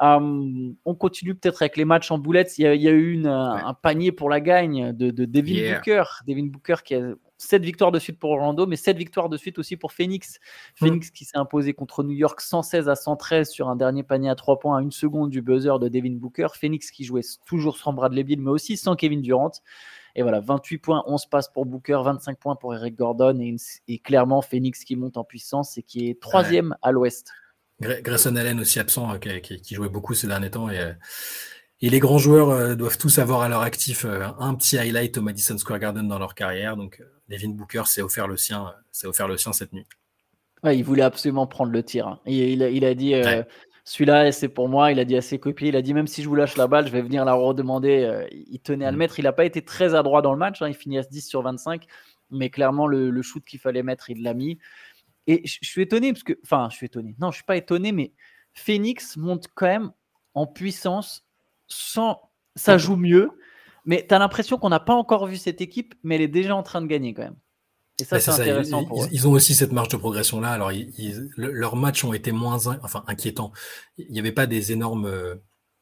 On 0.00 0.94
continue 0.94 1.34
peut-être 1.34 1.62
avec 1.62 1.76
les 1.76 1.84
matchs 1.84 2.10
en 2.10 2.18
boulettes. 2.18 2.58
Il 2.58 2.64
y 2.64 2.88
a, 2.88 2.92
eu 2.92 3.12
une, 3.12 3.26
un 3.26 3.74
panier 3.74 4.12
pour 4.12 4.30
la 4.30 4.40
gagne 4.40 4.92
de, 4.92 5.10
de 5.10 5.24
Devin 5.24 5.74
Booker. 5.74 6.04
Devin 6.26 6.46
Booker 6.46 6.76
qui 6.84 6.94
a 6.94 7.14
7 7.40 7.62
victoires 7.62 7.90
de 7.90 7.98
suite 7.98 8.18
pour 8.18 8.30
Orlando, 8.30 8.66
mais 8.66 8.76
7 8.76 8.96
victoires 8.96 9.28
de 9.28 9.36
suite 9.36 9.58
aussi 9.58 9.76
pour 9.76 9.92
Phoenix. 9.92 10.38
Mm. 10.80 10.84
Phoenix 10.84 11.10
qui 11.10 11.24
s'est 11.24 11.38
imposé 11.38 11.72
contre 11.72 12.02
New 12.02 12.14
York 12.14 12.40
116 12.40 12.88
à 12.88 12.94
113 12.94 13.50
sur 13.50 13.68
un 13.68 13.76
dernier 13.76 14.02
panier 14.02 14.28
à 14.28 14.34
3 14.34 14.58
points 14.58 14.78
à 14.78 14.82
une 14.82 14.92
seconde 14.92 15.30
du 15.30 15.42
buzzer 15.42 15.78
de 15.78 15.88
Devin 15.88 16.12
Booker. 16.12 16.48
Phoenix 16.54 16.90
qui 16.90 17.04
jouait 17.04 17.22
toujours 17.46 17.78
sans 17.78 17.92
Bradley 17.92 18.24
Bill, 18.24 18.40
mais 18.40 18.50
aussi 18.50 18.76
sans 18.76 18.94
Kevin 18.94 19.22
Durant. 19.22 19.52
Et 20.16 20.22
voilà, 20.22 20.40
28 20.40 20.78
points, 20.78 21.02
11 21.06 21.26
passes 21.26 21.48
pour 21.48 21.66
Booker, 21.66 22.00
25 22.04 22.38
points 22.38 22.56
pour 22.56 22.74
Eric 22.74 22.96
Gordon 22.96 23.38
et, 23.86 23.98
clairement 24.00 24.42
Phoenix 24.42 24.84
qui 24.84 24.96
monte 24.96 25.16
en 25.16 25.24
puissance 25.24 25.78
et 25.78 25.82
qui 25.82 26.08
est 26.08 26.20
troisième 26.20 26.74
à 26.82 26.90
l'ouest. 26.90 27.32
Grayson 27.80 28.36
Allen 28.36 28.60
aussi 28.60 28.78
absent, 28.78 29.18
qui, 29.18 29.74
jouait 29.74 29.88
beaucoup 29.88 30.14
ces 30.14 30.26
derniers 30.26 30.50
temps. 30.50 30.70
Et, 30.70 30.92
et 31.80 31.90
les 31.90 31.98
grands 31.98 32.18
joueurs 32.18 32.76
doivent 32.76 32.98
tous 32.98 33.18
avoir 33.18 33.40
à 33.42 33.48
leur 33.48 33.62
actif 33.62 34.04
un 34.04 34.54
petit 34.54 34.78
highlight 34.78 35.16
au 35.18 35.22
Madison 35.22 35.56
Square 35.56 35.78
Garden 35.78 36.06
dans 36.06 36.18
leur 36.18 36.34
carrière. 36.34 36.76
Donc, 36.76 37.02
Devin 37.28 37.50
Booker 37.50 37.82
s'est 37.86 38.02
offert 38.02 38.28
le 38.28 38.36
sien, 38.36 38.74
s'est 38.92 39.06
offert 39.06 39.28
le 39.28 39.38
sien 39.38 39.52
cette 39.52 39.72
nuit. 39.72 39.86
Ouais, 40.62 40.76
il 40.76 40.84
voulait 40.84 41.02
absolument 41.02 41.46
prendre 41.46 41.72
le 41.72 41.82
tir. 41.82 42.06
Hein. 42.06 42.20
Il, 42.26 42.60
il, 42.60 42.84
a 42.84 42.94
dit 42.94 43.14
celui-là, 43.84 44.30
c'est 44.30 44.48
pour 44.48 44.68
moi. 44.68 44.92
Il 44.92 45.00
a 45.00 45.04
dit 45.04 45.16
à 45.16 45.22
ses 45.22 45.38
copies, 45.38 45.68
il 45.68 45.76
a 45.76 45.82
dit 45.82 45.94
même 45.94 46.06
si 46.06 46.22
je 46.22 46.28
vous 46.28 46.34
lâche 46.34 46.56
la 46.56 46.66
balle, 46.66 46.86
je 46.86 46.92
vais 46.92 47.02
venir 47.02 47.24
la 47.24 47.34
redemander. 47.34 48.04
Euh, 48.04 48.26
il 48.30 48.60
tenait 48.60 48.84
à 48.84 48.90
le 48.90 48.96
mm. 48.96 48.98
mettre. 48.98 49.18
Il 49.18 49.24
n'a 49.24 49.32
pas 49.32 49.44
été 49.44 49.62
très 49.62 49.94
adroit 49.94 50.22
dans 50.22 50.32
le 50.32 50.38
match. 50.38 50.62
Hein. 50.62 50.68
Il 50.68 50.74
finit 50.74 50.98
à 50.98 51.02
10 51.02 51.26
sur 51.26 51.42
25. 51.42 51.84
Mais 52.30 52.50
clairement, 52.50 52.86
le, 52.86 53.22
shoot 53.22 53.42
qu'il 53.44 53.58
fallait 53.58 53.82
mettre, 53.82 54.08
il 54.10 54.22
l'a 54.22 54.34
mis. 54.34 54.58
Et 55.30 55.46
je, 55.46 55.58
suis 55.62 55.82
étonné 55.82 56.12
parce 56.12 56.24
que. 56.24 56.32
Enfin, 56.42 56.68
je 56.72 56.76
suis 56.76 56.86
étonné. 56.86 57.14
Non, 57.20 57.30
je 57.30 57.36
suis 57.36 57.44
pas 57.44 57.56
étonné, 57.56 57.92
mais 57.92 58.12
Phoenix 58.52 59.16
monte 59.16 59.46
quand 59.54 59.66
même 59.66 59.92
en 60.34 60.46
puissance 60.48 61.24
sans. 61.68 62.20
Ça 62.56 62.78
joue 62.78 62.96
mieux. 62.96 63.30
Mais 63.84 64.04
tu 64.06 64.12
as 64.12 64.18
l'impression 64.18 64.58
qu'on 64.58 64.70
n'a 64.70 64.80
pas 64.80 64.92
encore 64.92 65.26
vu 65.26 65.36
cette 65.36 65.60
équipe, 65.60 65.94
mais 66.02 66.16
elle 66.16 66.22
est 66.22 66.28
déjà 66.28 66.56
en 66.56 66.64
train 66.64 66.82
de 66.82 66.88
gagner 66.88 67.14
quand 67.14 67.22
même. 67.22 67.36
Et 68.00 68.04
ça, 68.04 68.18
c'est 68.18 68.32
intéressant. 68.32 68.84
Ils, 69.12 69.28
ont 69.28 69.32
aussi 69.32 69.54
cette 69.54 69.72
marge 69.72 69.88
de 69.88 69.96
progression-là. 69.96 70.50
Alors, 70.50 70.72
leurs 71.36 71.76
matchs 71.76 72.04
ont 72.04 72.12
été 72.12 72.32
moins 72.32 72.66
enfin, 72.82 73.04
inquiétants. 73.06 73.52
Il 73.98 74.10
n'y 74.10 74.18
avait 74.18 74.32
pas 74.32 74.46
des 74.46 74.72
énormes 74.72 75.06
euh, 75.06 75.36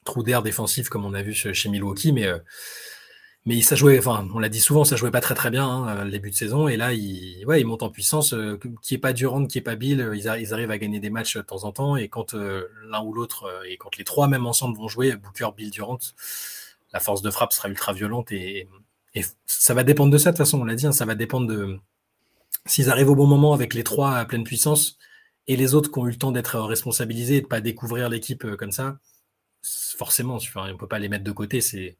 trous 0.04 0.22
d'air 0.22 0.42
défensifs 0.42 0.90
comme 0.90 1.06
on 1.06 1.14
a 1.14 1.22
vu 1.22 1.32
chez, 1.32 1.68
Milwaukee, 1.70 2.12
mais, 2.12 2.26
euh, 2.26 2.38
mais 3.48 3.62
ça 3.62 3.76
jouait, 3.76 3.98
enfin, 3.98 4.28
on 4.34 4.38
l'a 4.38 4.50
dit 4.50 4.60
souvent, 4.60 4.84
ça 4.84 4.96
jouait 4.96 5.10
pas 5.10 5.22
très 5.22 5.34
très 5.34 5.50
bien 5.50 5.66
hein, 5.66 6.04
le 6.04 6.10
début 6.10 6.30
de 6.30 6.34
saison. 6.34 6.68
Et 6.68 6.76
là, 6.76 6.92
ils, 6.92 7.46
ouais, 7.46 7.62
ils 7.62 7.66
montent 7.66 7.82
en 7.82 7.88
puissance. 7.88 8.34
Euh, 8.34 8.60
qui 8.82 8.94
est 8.94 8.98
pas 8.98 9.14
Durant, 9.14 9.46
qui 9.46 9.56
est 9.56 9.62
pas 9.62 9.74
Bill, 9.74 10.10
ils, 10.14 10.28
arrivent 10.28 10.70
à 10.70 10.76
gagner 10.76 11.00
des 11.00 11.08
matchs 11.08 11.38
de 11.38 11.42
temps 11.42 11.64
en 11.64 11.72
temps. 11.72 11.96
Et 11.96 12.08
quand 12.08 12.34
l'un 12.34 13.02
ou 13.02 13.14
l'autre, 13.14 13.62
et 13.66 13.78
quand 13.78 13.96
les 13.96 14.04
trois 14.04 14.28
même 14.28 14.46
ensemble 14.46 14.76
vont 14.76 14.88
jouer, 14.88 15.16
Booker, 15.16 15.48
Bill, 15.56 15.70
Durant, 15.70 15.98
la 16.92 17.00
force 17.00 17.22
de 17.22 17.30
frappe 17.30 17.52
sera 17.54 17.68
ultra 17.68 17.92
violente 17.92 18.32
et, 18.32 18.68
ça 19.46 19.74
va 19.74 19.82
dépendre 19.82 20.12
de 20.12 20.18
ça 20.18 20.30
de 20.30 20.36
toute 20.36 20.44
façon. 20.44 20.60
On 20.60 20.64
l'a 20.64 20.74
dit, 20.74 20.86
hein, 20.86 20.92
ça 20.92 21.06
va 21.06 21.14
dépendre 21.14 21.48
de 21.48 21.78
s'ils 22.66 22.90
arrivent 22.90 23.10
au 23.10 23.16
bon 23.16 23.26
moment 23.26 23.54
avec 23.54 23.74
les 23.74 23.82
trois 23.82 24.14
à 24.16 24.24
pleine 24.26 24.44
puissance 24.44 24.98
et 25.48 25.56
les 25.56 25.74
autres 25.74 25.90
qui 25.90 25.98
ont 25.98 26.06
eu 26.06 26.10
le 26.10 26.16
temps 26.16 26.32
d'être 26.32 26.60
responsabilisés 26.60 27.36
et 27.38 27.40
de 27.40 27.46
pas 27.46 27.60
découvrir 27.60 28.10
l'équipe 28.10 28.44
euh, 28.44 28.56
comme 28.56 28.70
ça, 28.70 28.98
forcément, 29.62 30.38
on 30.54 30.76
peut 30.76 30.86
pas 30.86 30.98
les 30.98 31.08
mettre 31.08 31.24
de 31.24 31.32
côté. 31.32 31.60
C'est 31.60 31.96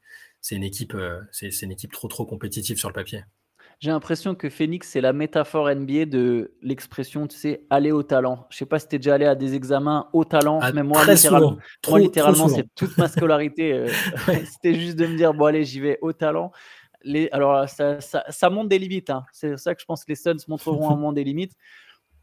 une, 0.51 0.63
équipe, 0.63 0.95
euh, 0.95 1.21
c'est 1.31 1.63
une 1.63 1.73
équipe 1.73 1.93
trop, 1.93 2.09
trop 2.09 2.27
compétitive 2.27 2.79
sur 2.79 2.89
le 2.89 2.95
papier. 2.95 3.25
J'ai 3.81 3.91
l'impression 3.91 4.35
que 4.35 4.51
Phoenix, 4.51 4.89
c'est 4.89 5.01
la 5.01 5.13
métaphore 5.13 5.73
NBA 5.73 6.07
de 6.07 6.53
l'expression, 6.63 7.29
tu 7.29 7.37
sais, 7.37 7.65
aller 7.71 7.93
au 7.93 8.03
talent. 8.03 8.47
Je 8.51 8.57
sais 8.57 8.67
pas 8.67 8.81
si 8.81 8.89
tu 8.89 8.97
es 8.97 8.99
déjà 8.99 9.15
allé 9.15 9.25
à 9.25 9.37
des 9.37 9.55
examens 9.55 10.09
au 10.13 10.25
talent, 10.25 10.59
ah, 10.61 10.73
mais 10.73 10.83
moi, 10.83 11.05
littéralement, 11.05 11.59
moi, 11.89 12.01
littéralement 12.01 12.49
c'est 12.49 12.67
toute 12.75 12.99
ma 12.99 13.07
scolarité. 13.09 13.73
Euh, 13.73 13.89
c'était 14.45 14.75
juste 14.75 14.97
de 14.97 15.07
me 15.07 15.17
dire, 15.17 15.33
bon, 15.33 15.45
allez, 15.45 15.65
j'y 15.65 15.79
vais 15.79 15.99
au 16.03 16.13
talent 16.13 16.51
alors, 17.33 17.69
ça, 17.69 18.51
monte 18.51 18.69
des 18.69 18.79
limites. 18.79 19.11
Hein. 19.11 19.25
C'est 19.33 19.57
ça 19.57 19.75
que 19.75 19.81
je 19.81 19.87
pense 19.87 20.05
que 20.05 20.13
les 20.13 20.17
Suns 20.17 20.37
montreront 20.49 20.91
un 20.91 20.91
moment 20.97 21.13
des 21.13 21.25
limites. 21.25 21.53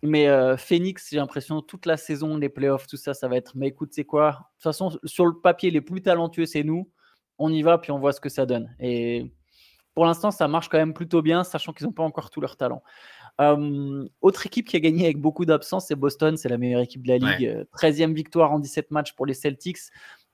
Mais 0.03 0.27
euh, 0.27 0.57
Phoenix, 0.57 1.07
j'ai 1.11 1.17
l'impression, 1.17 1.61
toute 1.61 1.85
la 1.85 1.97
saison, 1.97 2.37
les 2.37 2.49
playoffs, 2.49 2.85
tout 2.87 2.97
ça, 2.97 3.13
ça 3.13 3.27
va 3.27 3.37
être. 3.37 3.53
Mais 3.55 3.67
écoute, 3.67 3.89
c'est 3.93 4.03
quoi? 4.03 4.31
De 4.31 4.35
toute 4.35 4.63
façon, 4.63 4.97
sur 5.03 5.25
le 5.25 5.39
papier, 5.39 5.71
les 5.71 5.81
plus 5.81 6.01
talentueux, 6.01 6.45
c'est 6.45 6.63
nous. 6.63 6.91
On 7.37 7.51
y 7.51 7.61
va, 7.61 7.77
puis 7.77 7.91
on 7.91 7.99
voit 7.99 8.13
ce 8.13 8.21
que 8.21 8.29
ça 8.29 8.45
donne. 8.45 8.73
Et 8.79 9.31
pour 9.93 10.05
l'instant, 10.05 10.31
ça 10.31 10.47
marche 10.47 10.69
quand 10.69 10.77
même 10.77 10.93
plutôt 10.93 11.21
bien, 11.21 11.43
sachant 11.43 11.73
qu'ils 11.73 11.87
n'ont 11.87 11.93
pas 11.93 12.03
encore 12.03 12.29
tout 12.29 12.41
leur 12.41 12.57
talent. 12.57 12.83
autre 14.21 14.45
équipe 14.45 14.67
qui 14.67 14.75
a 14.75 14.79
gagné 14.79 15.05
avec 15.05 15.19
beaucoup 15.19 15.45
d'absence, 15.45 15.87
c'est 15.87 15.95
Boston. 15.95 16.37
C'est 16.37 16.49
la 16.49 16.57
meilleure 16.57 16.81
équipe 16.81 17.03
de 17.03 17.09
la 17.09 17.17
ligue. 17.17 17.65
13e 17.77 18.13
victoire 18.13 18.51
en 18.51 18.59
17 18.59 18.91
matchs 18.91 19.13
pour 19.13 19.25
les 19.25 19.33
Celtics. 19.33 19.79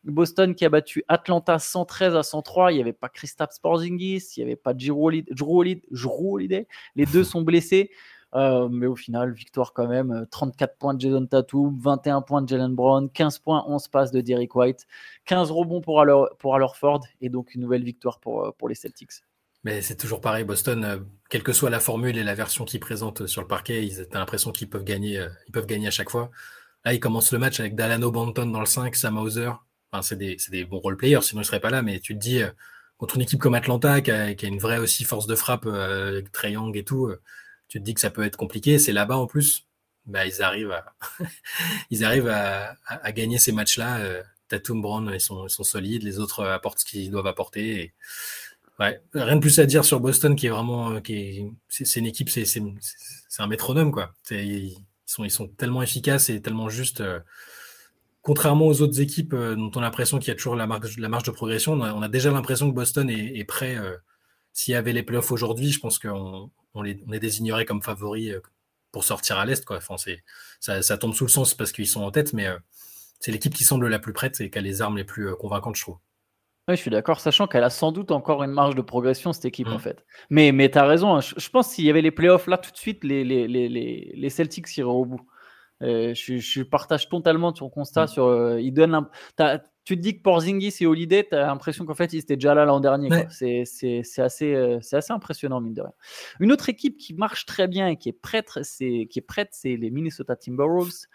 Boston 0.04 0.56
qui 0.56 0.66
a 0.66 0.70
battu 0.70 1.04
Atlanta 1.08 1.60
113 1.60 2.16
à 2.16 2.24
103. 2.24 2.72
Il 2.72 2.76
n'y 2.76 2.82
avait 2.82 2.94
pas 2.94 3.10
Kristaps 3.10 3.60
Porzingis, 3.60 4.34
il 4.36 4.40
n'y 4.40 4.44
avait 4.44 4.56
pas 4.56 4.74
Drew 4.74 4.98
Holiday. 4.98 6.68
Les 6.96 7.06
deux 7.06 7.24
sont 7.24 7.42
blessés. 7.42 7.92
Euh, 8.34 8.70
mais 8.70 8.88
au 8.88 8.96
final, 8.96 9.34
victoire 9.34 9.74
quand 9.74 9.88
même. 9.88 10.26
34 10.32 10.78
points 10.78 10.94
de 10.94 11.02
Jason 11.02 11.26
Tatum, 11.26 11.78
21 11.78 12.22
points 12.22 12.42
de 12.42 12.48
Jalen 12.48 12.74
Brown, 12.74 13.10
15 13.10 13.40
points, 13.40 13.64
11 13.68 13.88
passes 13.90 14.12
de 14.12 14.22
Derrick 14.22 14.56
White, 14.56 14.88
15 15.26 15.52
rebonds 15.52 15.82
pour, 15.82 16.02
alors, 16.02 16.76
Ford 16.76 17.02
et 17.20 17.30
donc 17.30 17.54
une 17.56 17.62
nouvelle 17.62 17.84
victoire 17.84 18.20
pour, 18.20 18.46
euh, 18.46 18.52
pour 18.58 18.70
les 18.70 18.76
Celtics. 18.76 19.24
Mais 19.64 19.82
c'est 19.82 19.96
toujours 19.96 20.22
pareil, 20.22 20.44
Boston, 20.44 20.84
euh, 20.84 20.98
quelle 21.30 21.44
que 21.44 21.54
soit 21.54 21.70
la 21.70 21.80
formule 21.80 22.18
et 22.18 22.24
la 22.24 22.34
version 22.34 22.66
qu'ils 22.66 22.80
présentent 22.80 23.28
sur 23.28 23.42
le 23.42 23.48
parquet, 23.48 23.86
ils 23.86 24.02
ont 24.02 24.06
l'impression 24.14 24.52
qu'ils 24.52 24.70
peuvent 24.70 24.84
gagner, 24.84 25.24
peuvent 25.54 25.68
gagner 25.68 25.88
à 25.88 25.92
chaque 25.92 26.10
fois. 26.10 26.32
Là, 26.84 26.94
ils 26.94 27.00
commencent 27.00 27.32
le 27.32 27.38
match 27.38 27.60
avec 27.60 27.76
Dalano 27.76 28.12
Banton 28.12 28.48
dans 28.48 28.60
le 28.60 28.66
5, 28.66 28.96
Sam 28.96 29.18
Hauser, 29.18 29.52
c'est 30.02 30.18
des, 30.18 30.66
bons 30.66 30.80
role-players, 30.80 31.22
sinon 31.22 31.42
ils 31.42 31.44
ne 31.44 31.48
seraient 31.48 31.60
pas 31.60 31.70
là. 31.70 31.82
Mais 31.82 32.00
tu 32.00 32.14
te 32.14 32.20
dis, 32.20 32.42
euh, 32.42 32.50
contre 32.98 33.16
une 33.16 33.22
équipe 33.22 33.40
comme 33.40 33.56
Atlanta, 33.56 34.02
qui 34.02 34.12
a, 34.12 34.32
une 34.44 34.60
vraie 34.60 34.78
aussi 34.78 35.04
force 35.04 35.28
de 35.28 35.36
frappe, 35.36 35.66
euh, 35.66 36.22
Trey 36.32 36.54
Young 36.54 36.76
et 36.78 36.84
tout, 36.84 37.08
euh, 37.08 37.22
tu 37.72 37.80
te 37.80 37.86
dis 37.86 37.94
que 37.94 38.02
ça 38.02 38.10
peut 38.10 38.24
être 38.24 38.36
compliqué. 38.36 38.80
C'est 38.80 38.92
là-bas 38.92 39.16
en 39.16 39.28
plus, 39.28 39.66
bah, 40.06 40.26
ils 40.26 40.42
arrivent 40.42 40.72
à, 40.72 40.94
ils 41.90 42.04
arrivent 42.04 42.28
à, 42.28 42.76
gagner 43.14 43.38
ces 43.38 43.54
matchs-là. 43.54 44.02
Tatum, 44.50 44.82
Brown, 44.82 45.10
ils 45.14 45.22
sont, 45.22 45.48
sont, 45.48 45.64
solides. 45.64 46.04
Les 46.04 46.20
autres 46.20 46.46
apportent 46.46 46.80
ce 46.80 46.86
qu'ils 46.86 47.10
doivent 47.10 47.28
apporter. 47.28 47.94
ouais, 48.80 49.02
rien 49.14 49.36
de 49.38 49.40
plus 49.40 49.58
à 49.60 49.66
dire 49.66 49.86
sur 49.86 50.02
Boston, 50.02 50.36
qui 50.36 50.48
est 50.48 50.50
vraiment, 50.50 51.00
qui 51.00 51.46
c'est, 51.70 51.96
une 51.96 52.08
équipe, 52.08 52.30
c'est, 52.30 52.46
un 53.40 53.48
métronome 53.48 53.94
quoi. 53.94 54.14
Ils 54.32 54.76
sont, 55.06 55.24
ils 55.24 55.32
sont 55.32 55.48
tellement 55.48 55.82
efficaces 55.82 56.30
et 56.30 56.42
tellement 56.42 56.68
justes 56.68 57.02
contrairement 58.22 58.68
aux 58.68 58.82
autres 58.82 59.00
équipes 59.00 59.34
euh, 59.34 59.56
dont 59.56 59.72
on 59.76 59.80
a 59.80 59.84
l'impression 59.84 60.20
qu'il 60.20 60.28
y 60.28 60.32
a 60.32 60.36
toujours 60.36 60.56
la 60.56 60.68
marge, 60.68 61.24
de 61.24 61.32
progression, 61.32 61.74
on 61.74 62.02
a, 62.02 62.10
déjà 62.10 62.32
l'impression 62.32 62.70
que 62.70 62.76
Boston 62.76 63.10
est, 63.10 63.44
prêt. 63.46 63.78
Euh, 63.78 63.98
s'il 64.54 64.74
y 64.74 64.76
avait 64.76 64.94
les 64.94 65.04
playoffs 65.04 65.32
aujourd'hui, 65.32 65.72
je 65.72 65.80
pense 65.80 66.00
qu'on 66.00 66.52
on 66.74 66.82
les, 66.82 66.96
désignerait 67.20 67.66
comme 67.66 67.82
favoris 67.82 68.32
euh, 68.32 68.42
pour 68.92 69.04
sortir 69.04 69.38
à 69.38 69.46
l'Est. 69.46 69.66
Enfin, 69.70 69.96
ça, 70.60 70.82
ça, 70.82 70.98
tombe 70.98 71.14
sous 71.14 71.26
le 71.26 71.30
sens 71.30 71.54
parce 71.54 71.72
qu'ils 71.72 71.88
sont 71.88 72.04
en 72.04 72.12
tête, 72.12 72.34
mais 72.34 72.48
c'est 73.20 73.32
l'équipe 73.32 73.54
qui 73.54 73.64
semble 73.64 73.88
la 73.88 74.00
plus 74.00 74.14
prête 74.14 74.42
et 74.42 74.50
qui 74.50 74.58
a 74.58 74.62
les 74.62 74.82
armes 74.82 74.98
les 74.98 75.04
plus 75.04 75.34
convaincantes, 75.36 75.76
je 75.76 75.82
trouve. 75.82 75.98
Oui, 76.68 76.76
je 76.76 76.82
suis 76.82 76.92
d'accord, 76.92 77.20
sachant 77.20 77.48
qu'elle 77.48 77.64
a 77.64 77.72
sans 77.72 77.92
doute 77.92 78.12
encore 78.12 78.44
une 78.44 78.52
marge 78.52 78.76
de 78.76 78.82
progression, 78.82 79.34
cette 79.34 79.46
équipe, 79.46 79.68
en 79.68 79.78
mmh. 79.78 79.80
fait. 79.80 80.06
Mais, 80.30 80.52
mais 80.52 80.70
tu 80.70 80.78
as 80.78 80.86
raison, 80.86 81.16
hein, 81.16 81.20
je, 81.20 81.50
pense 81.50 81.74
qu'il 81.74 81.86
y 81.86 81.90
avait 81.90 82.04
les 82.04 82.12
playoffs 82.12 82.46
là 82.46 82.58
tout 82.58 82.72
de 82.72 82.78
suite, 82.78 83.04
les, 83.04 83.24
les, 83.24 83.48
les, 83.48 83.68
les 84.14 84.30
Celtics 84.30 84.78
iraient 84.78 84.88
au 84.88 85.06
bout. 85.06 85.22
Euh, 85.82 86.14
je, 86.14 86.38
je, 86.38 86.62
partage 86.62 87.10
totalement 87.10 87.52
ton 87.52 87.70
constat 87.70 88.04
mmh. 88.04 88.08
sur. 88.10 88.26
Euh, 88.26 88.62
il 88.62 88.74
donne 88.74 89.08
tu 89.84 89.98
te 89.98 90.02
dis 90.02 90.16
que 90.16 90.22
Porzingis 90.22 90.76
et 90.82 90.86
Holiday, 90.86 91.26
tu 91.28 91.36
as 91.36 91.48
l'impression 91.48 91.86
qu'en 91.86 91.96
fait, 91.96 92.14
ils 92.14 92.20
étaient 92.20 92.36
déjà 92.36 92.54
là 92.54 92.66
l'an 92.66 92.80
dernier. 92.80 93.10
C'est 93.30 93.62
assez, 94.18 94.54
euh, 94.54 94.80
assez 94.92 95.12
impressionnant, 95.12 95.60
mine 95.60 95.74
de 95.74 95.82
rien. 95.82 95.94
Une 96.40 96.52
autre 96.52 96.70
équipe 96.70 96.98
qui 96.98 97.14
marche 97.14 97.46
très 97.46 97.68
bien 97.68 97.88
et 97.88 97.98
qui 97.98 98.10
est 98.10 98.14
prête, 98.14 98.50
c'est 98.62 99.08
les 99.64 99.90
Minnesota 99.90 100.36
Timberwolves. 100.36 101.08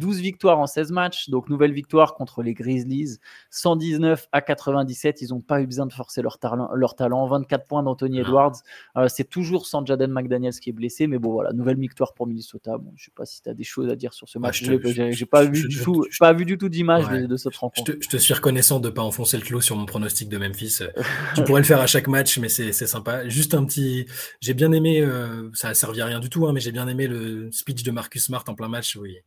12 0.00 0.20
victoires 0.20 0.58
en 0.58 0.66
16 0.66 0.92
matchs, 0.92 1.28
donc 1.28 1.48
nouvelle 1.48 1.72
victoire 1.72 2.14
contre 2.14 2.42
les 2.42 2.54
Grizzlies. 2.54 3.18
119 3.50 4.28
à 4.32 4.40
97, 4.40 5.20
ils 5.20 5.28
n'ont 5.30 5.40
pas 5.40 5.60
eu 5.60 5.66
besoin 5.66 5.86
de 5.86 5.92
forcer 5.92 6.22
leur, 6.22 6.38
talent. 6.38 6.70
Leur 6.74 6.96
talent. 6.96 7.26
24 7.26 7.66
points 7.66 7.82
d'Anthony 7.82 8.20
Edwards. 8.20 8.56
Euh, 8.96 9.08
c'est 9.08 9.28
toujours 9.28 9.66
sans 9.66 9.84
Jaden 9.84 10.10
McDaniels 10.10 10.54
qui 10.54 10.70
est 10.70 10.74
blessé, 10.74 11.06
mais 11.06 11.18
bon, 11.18 11.32
voilà, 11.32 11.52
nouvelle 11.52 11.78
victoire 11.78 12.14
pour 12.14 12.26
Minnesota. 12.26 12.78
Bon, 12.78 12.92
je 12.96 13.02
ne 13.02 13.04
sais 13.04 13.12
pas 13.14 13.26
si 13.26 13.42
tu 13.42 13.48
as 13.50 13.54
des 13.54 13.64
choses 13.64 13.90
à 13.90 13.96
dire 13.96 14.14
sur 14.14 14.28
ce 14.28 14.38
bah, 14.38 14.48
match. 14.48 14.64
Je 14.64 15.10
J'ai 15.12 15.26
pas, 15.26 15.44
vu 15.44 15.68
du 15.68 15.82
tout, 15.82 16.06
pas 16.18 16.32
vu 16.32 16.46
du 16.46 16.56
tout 16.56 16.70
d'image 16.70 17.06
de, 17.08 17.36
cette 17.36 17.56
rencontre 17.56 17.92
je 18.13 18.13
suis 18.18 18.34
reconnaissant 18.34 18.80
de 18.80 18.88
ne 18.88 18.92
pas 18.94 19.02
enfoncer 19.02 19.36
le 19.36 19.42
clou 19.42 19.60
sur 19.60 19.76
mon 19.76 19.86
pronostic 19.86 20.28
de 20.28 20.38
Memphis. 20.38 20.80
tu 21.34 21.44
pourrais 21.44 21.60
le 21.60 21.66
faire 21.66 21.80
à 21.80 21.86
chaque 21.86 22.08
match, 22.08 22.38
mais 22.38 22.48
c'est 22.48 22.72
sympa. 22.72 23.28
Juste 23.28 23.54
un 23.54 23.64
petit. 23.64 24.06
J'ai 24.40 24.54
bien 24.54 24.72
aimé, 24.72 25.00
euh, 25.00 25.50
ça 25.54 25.68
a 25.68 25.74
servi 25.74 26.00
à 26.00 26.06
rien 26.06 26.20
du 26.20 26.30
tout, 26.30 26.46
hein, 26.46 26.52
mais 26.52 26.60
j'ai 26.60 26.72
bien 26.72 26.88
aimé 26.88 27.06
le 27.06 27.50
speech 27.52 27.82
de 27.82 27.90
Marcus 27.90 28.24
Smart 28.24 28.44
en 28.48 28.54
plein 28.54 28.68
match 28.68 28.96
où 28.96 29.06
il, 29.06 29.22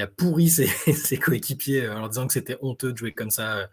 a 0.00 0.06
pourri 0.06 0.48
ses, 0.50 0.66
ses 0.66 1.18
coéquipiers 1.18 1.88
en 1.88 2.00
leur 2.00 2.08
disant 2.08 2.26
que 2.26 2.32
c'était 2.32 2.58
honteux 2.60 2.92
de 2.92 2.98
jouer 2.98 3.12
comme 3.12 3.30
ça. 3.30 3.68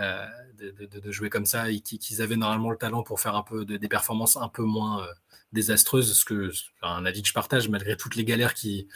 Euh, 0.00 0.26
de, 0.58 1.10
jouer 1.10 1.28
comme 1.28 1.44
ça 1.44 1.70
et 1.70 1.80
qu'ils 1.80 2.22
avaient 2.22 2.36
normalement 2.36 2.70
le 2.70 2.78
talent 2.78 3.02
pour 3.02 3.20
faire 3.20 3.36
un 3.36 3.42
peu 3.42 3.66
des 3.66 3.88
performances 3.88 4.36
un 4.36 4.48
peu 4.48 4.62
moins 4.62 5.02
euh, 5.02 5.06
désastreuses, 5.52 6.18
ce 6.18 6.24
que 6.24 6.50
un 6.80 7.04
avis 7.04 7.20
que 7.20 7.28
je 7.28 7.34
partage 7.34 7.68
malgré 7.68 7.96
toutes 7.96 8.16
les 8.16 8.24
galères 8.24 8.54
qui 8.54 8.88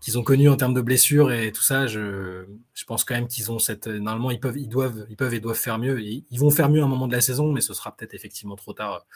qu'ils 0.00 0.18
ont 0.18 0.24
connu 0.24 0.48
en 0.48 0.56
termes 0.56 0.74
de 0.74 0.80
blessures 0.80 1.32
et 1.32 1.52
tout 1.52 1.62
ça, 1.62 1.86
je, 1.86 2.44
pense 2.86 3.04
quand 3.04 3.14
même 3.14 3.28
qu'ils 3.28 3.52
ont 3.52 3.58
cette. 3.58 3.86
Normalement, 3.86 4.30
ils 4.32 4.40
peuvent, 4.40 4.58
ils 4.58 4.68
doivent, 4.68 5.06
ils 5.08 5.16
peuvent 5.16 5.34
et 5.34 5.40
doivent 5.40 5.56
faire 5.56 5.78
mieux. 5.78 6.00
ils 6.02 6.38
vont 6.38 6.50
faire 6.50 6.68
mieux 6.68 6.82
à 6.82 6.84
un 6.84 6.88
moment 6.88 7.06
de 7.06 7.14
la 7.14 7.20
saison, 7.20 7.52
mais 7.52 7.60
ce 7.60 7.72
sera 7.72 7.96
peut-être 7.96 8.14
effectivement 8.14 8.56
trop 8.56 8.72
tard 8.74 9.06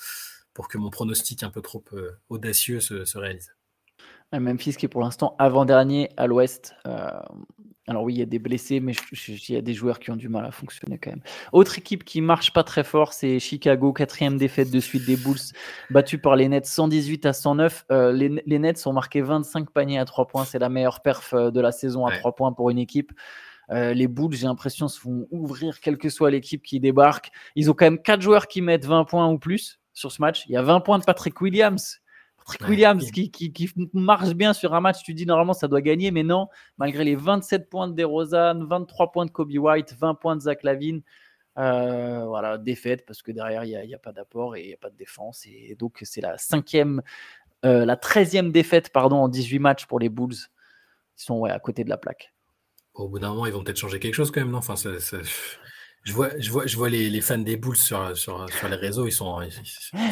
pour 0.54 0.68
que 0.68 0.78
mon 0.78 0.90
pronostic 0.90 1.42
un 1.42 1.50
peu 1.50 1.62
trop 1.62 1.84
euh, 1.94 2.12
audacieux 2.28 2.80
se 2.80 3.18
réalise. 3.18 3.57
Memphis 4.32 4.74
qui 4.74 4.86
est 4.86 4.88
pour 4.88 5.00
l'instant 5.00 5.34
avant-dernier 5.38 6.10
à 6.16 6.26
l'ouest. 6.26 6.74
Euh, 6.86 7.10
Alors 7.86 8.02
oui, 8.02 8.14
il 8.14 8.18
y 8.18 8.22
a 8.22 8.26
des 8.26 8.38
blessés, 8.38 8.80
mais 8.80 8.92
il 9.28 9.54
y 9.54 9.56
a 9.56 9.62
des 9.62 9.72
joueurs 9.72 9.98
qui 9.98 10.10
ont 10.10 10.16
du 10.16 10.28
mal 10.28 10.44
à 10.44 10.50
fonctionner 10.50 10.98
quand 10.98 11.10
même. 11.10 11.22
Autre 11.52 11.78
équipe 11.78 12.04
qui 12.04 12.20
marche 12.20 12.52
pas 12.52 12.62
très 12.62 12.84
fort, 12.84 13.14
c'est 13.14 13.38
Chicago, 13.38 13.94
quatrième 13.94 14.36
défaite 14.36 14.70
de 14.70 14.80
suite 14.80 15.06
des 15.06 15.16
Bulls, 15.16 15.38
battu 15.88 16.18
par 16.18 16.36
les 16.36 16.48
Nets 16.48 16.66
118 16.66 17.24
à 17.24 17.32
109. 17.32 17.86
Euh, 17.90 18.12
les, 18.12 18.58
Nets 18.58 18.86
ont 18.86 18.92
marqué 18.92 19.22
25 19.22 19.70
paniers 19.70 19.98
à 19.98 20.04
3 20.04 20.26
points, 20.26 20.44
c'est 20.44 20.58
la 20.58 20.68
meilleure 20.68 21.00
perf 21.00 21.32
euh, 21.32 21.50
de 21.50 21.60
la 21.60 21.72
saison 21.72 22.04
à 22.04 22.14
3 22.18 22.34
points 22.34 22.52
pour 22.52 22.68
une 22.68 22.78
équipe. 22.78 23.12
Euh, 23.70 23.92
les 23.92 24.08
Bulls, 24.08 24.34
j'ai 24.34 24.46
l'impression, 24.46 24.88
se 24.88 25.00
font 25.00 25.26
ouvrir 25.30 25.80
quelle 25.80 25.98
que 25.98 26.08
soit 26.08 26.30
l'équipe 26.30 26.62
qui 26.62 26.80
débarque. 26.80 27.30
Ils 27.54 27.70
ont 27.70 27.74
quand 27.74 27.86
même 27.86 28.00
4 28.00 28.20
joueurs 28.20 28.46
qui 28.46 28.62
mettent 28.62 28.86
20 28.86 29.04
points 29.04 29.28
ou 29.28 29.38
plus 29.38 29.80
sur 29.92 30.12
ce 30.12 30.20
match. 30.22 30.44
Il 30.46 30.52
y 30.52 30.56
a 30.56 30.62
20 30.62 30.80
points 30.80 30.98
de 30.98 31.04
Patrick 31.04 31.40
Williams. 31.40 32.00
Patrick 32.48 32.68
Williams 32.68 33.10
qui, 33.10 33.30
qui, 33.30 33.70
marche 33.92 34.32
bien 34.34 34.52
sur 34.52 34.74
un 34.74 34.80
match, 34.80 35.02
tu 35.02 35.12
dis 35.12 35.26
normalement 35.26 35.52
ça 35.52 35.68
doit 35.68 35.82
gagner, 35.82 36.10
mais 36.10 36.22
non, 36.22 36.48
malgré 36.78 37.04
les 37.04 37.14
27 37.14 37.68
points 37.68 37.88
de 37.88 37.94
DeRozan, 37.94 38.64
23 38.64 39.12
points 39.12 39.26
de 39.26 39.30
Kobe 39.30 39.52
White, 39.52 39.94
20 39.98 40.14
points 40.14 40.36
de 40.36 40.40
Zach 40.40 40.62
Lavine. 40.62 41.02
Euh, 41.58 42.24
voilà, 42.24 42.56
défaite 42.56 43.04
parce 43.04 43.20
que 43.20 43.32
derrière 43.32 43.64
il 43.64 43.86
n'y 43.86 43.94
a, 43.94 43.98
pas 43.98 44.12
d'apport 44.12 44.54
et 44.54 44.62
il 44.62 44.66
n'y 44.68 44.74
a 44.74 44.78
pas 44.78 44.90
de 44.90 44.96
défense. 44.96 45.44
Et 45.46 45.76
donc 45.78 45.98
c'est 46.02 46.20
la 46.20 46.38
cinquième, 46.38 47.02
euh, 47.64 47.84
la 47.84 47.96
treizième 47.96 48.52
défaite 48.52 48.92
pardon, 48.92 49.16
en 49.16 49.28
18 49.28 49.58
matchs 49.58 49.86
pour 49.86 49.98
les 49.98 50.08
Bulls. 50.08 50.34
Ils 50.34 51.22
sont 51.22 51.38
ouais, 51.38 51.50
à 51.50 51.58
côté 51.58 51.84
de 51.84 51.90
la 51.90 51.96
plaque. 51.96 52.32
Au 52.94 53.08
bout 53.08 53.18
d'un 53.18 53.28
moment, 53.28 53.46
ils 53.46 53.52
vont 53.52 53.62
peut-être 53.62 53.78
changer 53.78 54.00
quelque 54.00 54.14
chose 54.14 54.30
quand 54.30 54.40
même, 54.40 54.50
non? 54.50 54.58
Enfin, 54.58 54.74
je 56.04 56.12
vois, 56.12 56.30
je 56.38 56.50
vois, 56.50 56.66
je 56.66 56.76
vois 56.76 56.88
les, 56.88 57.10
les, 57.10 57.20
fans 57.20 57.38
des 57.38 57.56
Bulls 57.56 57.76
sur, 57.76 58.16
sur, 58.16 58.48
sur 58.50 58.68
les 58.68 58.76
réseaux, 58.76 59.06
ils 59.06 59.12
sont, 59.12 59.42
ils, 59.42 59.52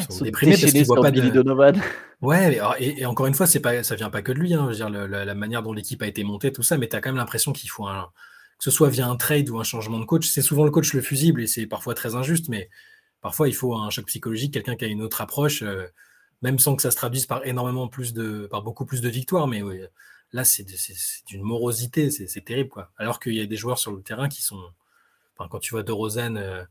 sont, 0.09 0.23
déprimés 0.23 0.57
parce 0.59 0.71
qu'ils 0.71 0.85
voient 0.85 1.01
pas 1.01 1.11
de. 1.11 1.29
Donovan. 1.29 1.81
Ouais, 2.21 2.59
et, 2.79 3.05
encore 3.05 3.25
une 3.27 3.33
fois, 3.33 3.47
c'est 3.47 3.59
pas, 3.59 3.83
ça 3.83 3.95
vient 3.95 4.09
pas 4.09 4.21
que 4.21 4.31
de 4.31 4.39
lui. 4.39 4.53
Hein, 4.53 4.71
je 4.71 4.83
veux 4.83 4.89
dire, 4.89 4.89
la, 4.89 5.35
manière 5.35 5.63
dont 5.63 5.73
l'équipe 5.73 6.01
a 6.01 6.07
été 6.07 6.23
montée, 6.23 6.51
tout 6.51 6.63
ça, 6.63 6.77
mais 6.77 6.87
tu 6.87 6.95
as 6.95 7.01
quand 7.01 7.09
même 7.09 7.17
l'impression 7.17 7.53
qu'il 7.53 7.69
faut 7.69 7.87
un, 7.87 8.11
que 8.57 8.63
ce 8.63 8.71
soit 8.71 8.89
via 8.89 9.07
un 9.07 9.15
trade 9.15 9.49
ou 9.49 9.59
un 9.59 9.63
changement 9.63 9.99
de 9.99 10.05
coach. 10.05 10.27
C'est 10.27 10.41
souvent 10.41 10.65
le 10.65 10.71
coach 10.71 10.93
le 10.93 11.01
fusible 11.01 11.41
et 11.41 11.47
c'est 11.47 11.65
parfois 11.65 11.93
très 11.93 12.15
injuste, 12.15 12.49
mais 12.49 12.69
parfois 13.21 13.47
il 13.47 13.55
faut 13.55 13.75
un 13.75 13.89
choc 13.89 14.05
psychologique, 14.05 14.53
quelqu'un 14.53 14.75
qui 14.75 14.85
a 14.85 14.87
une 14.87 15.01
autre 15.01 15.21
approche, 15.21 15.63
euh, 15.63 15.87
même 16.41 16.59
sans 16.59 16.75
que 16.75 16.81
ça 16.81 16.91
se 16.91 16.95
traduise 16.95 17.25
par 17.25 17.45
énormément 17.45 17.87
plus 17.87 18.13
de, 18.13 18.47
par 18.49 18.63
beaucoup 18.63 18.85
plus 18.85 19.01
de 19.01 19.09
victoires. 19.09 19.47
Mais 19.47 19.63
là, 20.31 20.43
c'est 20.43 20.65
d'une 21.27 21.43
morosité, 21.43 22.09
c'est 22.11 22.45
terrible, 22.45 22.69
quoi. 22.69 22.91
Alors 22.97 23.19
qu'il 23.19 23.33
y 23.33 23.41
a 23.41 23.45
des 23.45 23.57
joueurs 23.57 23.79
sur 23.79 23.91
le 23.91 24.01
terrain 24.01 24.29
qui 24.29 24.41
sont 24.41 24.61
quand 25.37 25.59
tu 25.59 25.71
vois 25.71 25.83
De 25.83 25.91
Rosanne, 25.91 26.37
euh, 26.37 26.63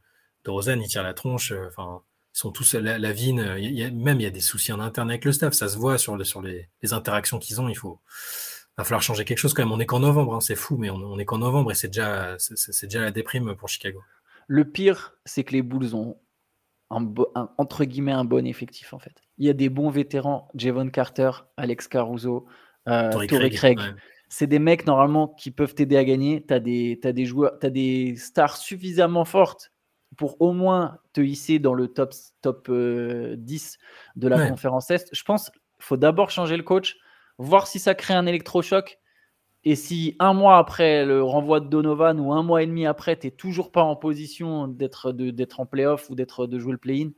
de 0.44 0.81
il 0.81 0.88
tire 0.88 1.02
la 1.02 1.14
tronche. 1.14 1.52
Euh, 1.52 1.68
enfin, 1.68 2.02
ils 2.35 2.38
sont 2.38 2.50
tous 2.50 2.74
la, 2.74 2.98
la 2.98 3.12
vine. 3.12 3.40
Euh, 3.40 3.90
même 3.92 4.20
il 4.20 4.24
y 4.24 4.26
a 4.26 4.31
des 4.31 4.40
soucis 4.40 4.72
en 4.72 4.81
interne 4.81 5.11
avec 5.11 5.24
le 5.24 5.33
staff. 5.33 5.55
Ça 5.55 5.68
se 5.68 5.76
voit 5.76 5.98
sur, 5.98 6.24
sur 6.26 6.42
les, 6.42 6.68
interactions 6.92 7.38
qu'ils 7.38 7.61
ont. 7.61 7.68
Il 7.68 7.76
faut, 7.76 8.00
va 8.76 8.85
falloir 8.85 9.02
changer 9.02 9.24
quelque 9.24 9.38
chose 9.38 9.55
quand 9.55 9.62
même. 9.62 9.72
On 9.72 9.79
n'est 9.79 9.87
qu'en 9.87 10.00
novembre, 10.00 10.35
hein, 10.35 10.40
c'est 10.40 10.57
fou, 10.57 10.76
mais 10.76 10.90
on, 10.90 11.16
n'est 11.16 11.24
qu'en 11.24 11.38
novembre 11.38 11.72
et 11.72 11.74
c'est 11.74 11.88
déjà, 11.88 12.37
c'est 12.38 12.87
déjà 12.87 13.00
la 13.00 13.11
déprime 13.11 13.55
pour 13.57 13.68
Chicago. 13.68 14.02
Le 14.48 14.64
pire, 14.64 15.14
c'est 15.24 15.42
que 15.44 15.52
les 15.52 15.62
Bulls 15.62 15.94
ont 15.94 16.18
un, 16.90 17.12
entre 17.59 17.85
guillemets 17.85 18.12
un 18.12 18.24
bon 18.24 18.46
effectif 18.46 18.92
en 18.92 19.00
fait. 19.00 19.22
Il 19.38 19.46
y 19.46 19.50
a 19.50 19.55
des 19.55 19.68
bons 19.68 19.90
vétérans, 19.90 20.48
Javon 20.55 20.88
Carter, 20.88 21.31
Alex 21.57 21.88
Caruso, 21.88 22.46
euh, 22.88 23.11
Craig 23.26 23.79
c'est 24.38 24.46
des 24.46 24.59
mecs 24.59 24.87
normalement 24.87 25.29
qui 25.29 25.51
peuvent 25.51 25.75
t'aider 25.75 25.96
à 25.96 26.05
gagner. 26.05 26.44
Tu 26.46 26.53
as 26.53 26.61
des, 26.61 26.96
des 27.03 27.25
joueurs, 27.25 27.57
as 27.62 27.70
des 27.70 28.16
stars 28.16 28.59
suffisamment 28.59 29.25
fortes 29.25 29.72
pour 30.14 30.38
au 30.42 30.53
moins 30.53 30.99
te 31.14 31.22
hisser 31.22 31.59
dans 31.59 31.72
le 31.72 31.88
top, 31.88 32.12
top 32.42 32.66
10 32.68 32.70
euh, 32.70 33.37
de 34.16 34.29
la 34.29 34.46
conférence 34.46 34.90
Est. 34.90 35.09
Je 35.11 35.22
pense 35.22 35.49
qu'il 35.49 35.62
faut 35.79 35.96
d'abord 35.96 36.29
changer 36.29 36.59
le 36.59 36.62
coach, 36.62 36.99
voir 37.38 37.66
si 37.66 37.79
ça 37.79 37.94
crée 37.94 38.12
un 38.12 38.27
électrochoc. 38.27 38.99
Et 39.64 39.75
si 39.75 40.16
un 40.18 40.35
mois 40.35 40.59
après 40.59 41.07
le 41.07 41.22
renvoi 41.22 41.61
de 41.61 41.68
Donovan 41.68 42.20
ou 42.20 42.35
un 42.35 42.42
mois 42.42 42.62
et 42.62 42.66
demi 42.66 42.85
après, 42.85 43.18
tu 43.18 43.29
n'es 43.29 43.31
toujours 43.31 43.72
pas 43.72 43.85
en 43.85 43.96
position 43.96 44.68
d'être 44.68 45.61
en 45.61 45.64
playoff 45.64 46.11
ou 46.11 46.14
d'être 46.14 46.46
de 46.46 46.59
jouer 46.59 46.72
le 46.72 46.79
play-in, 46.79 47.09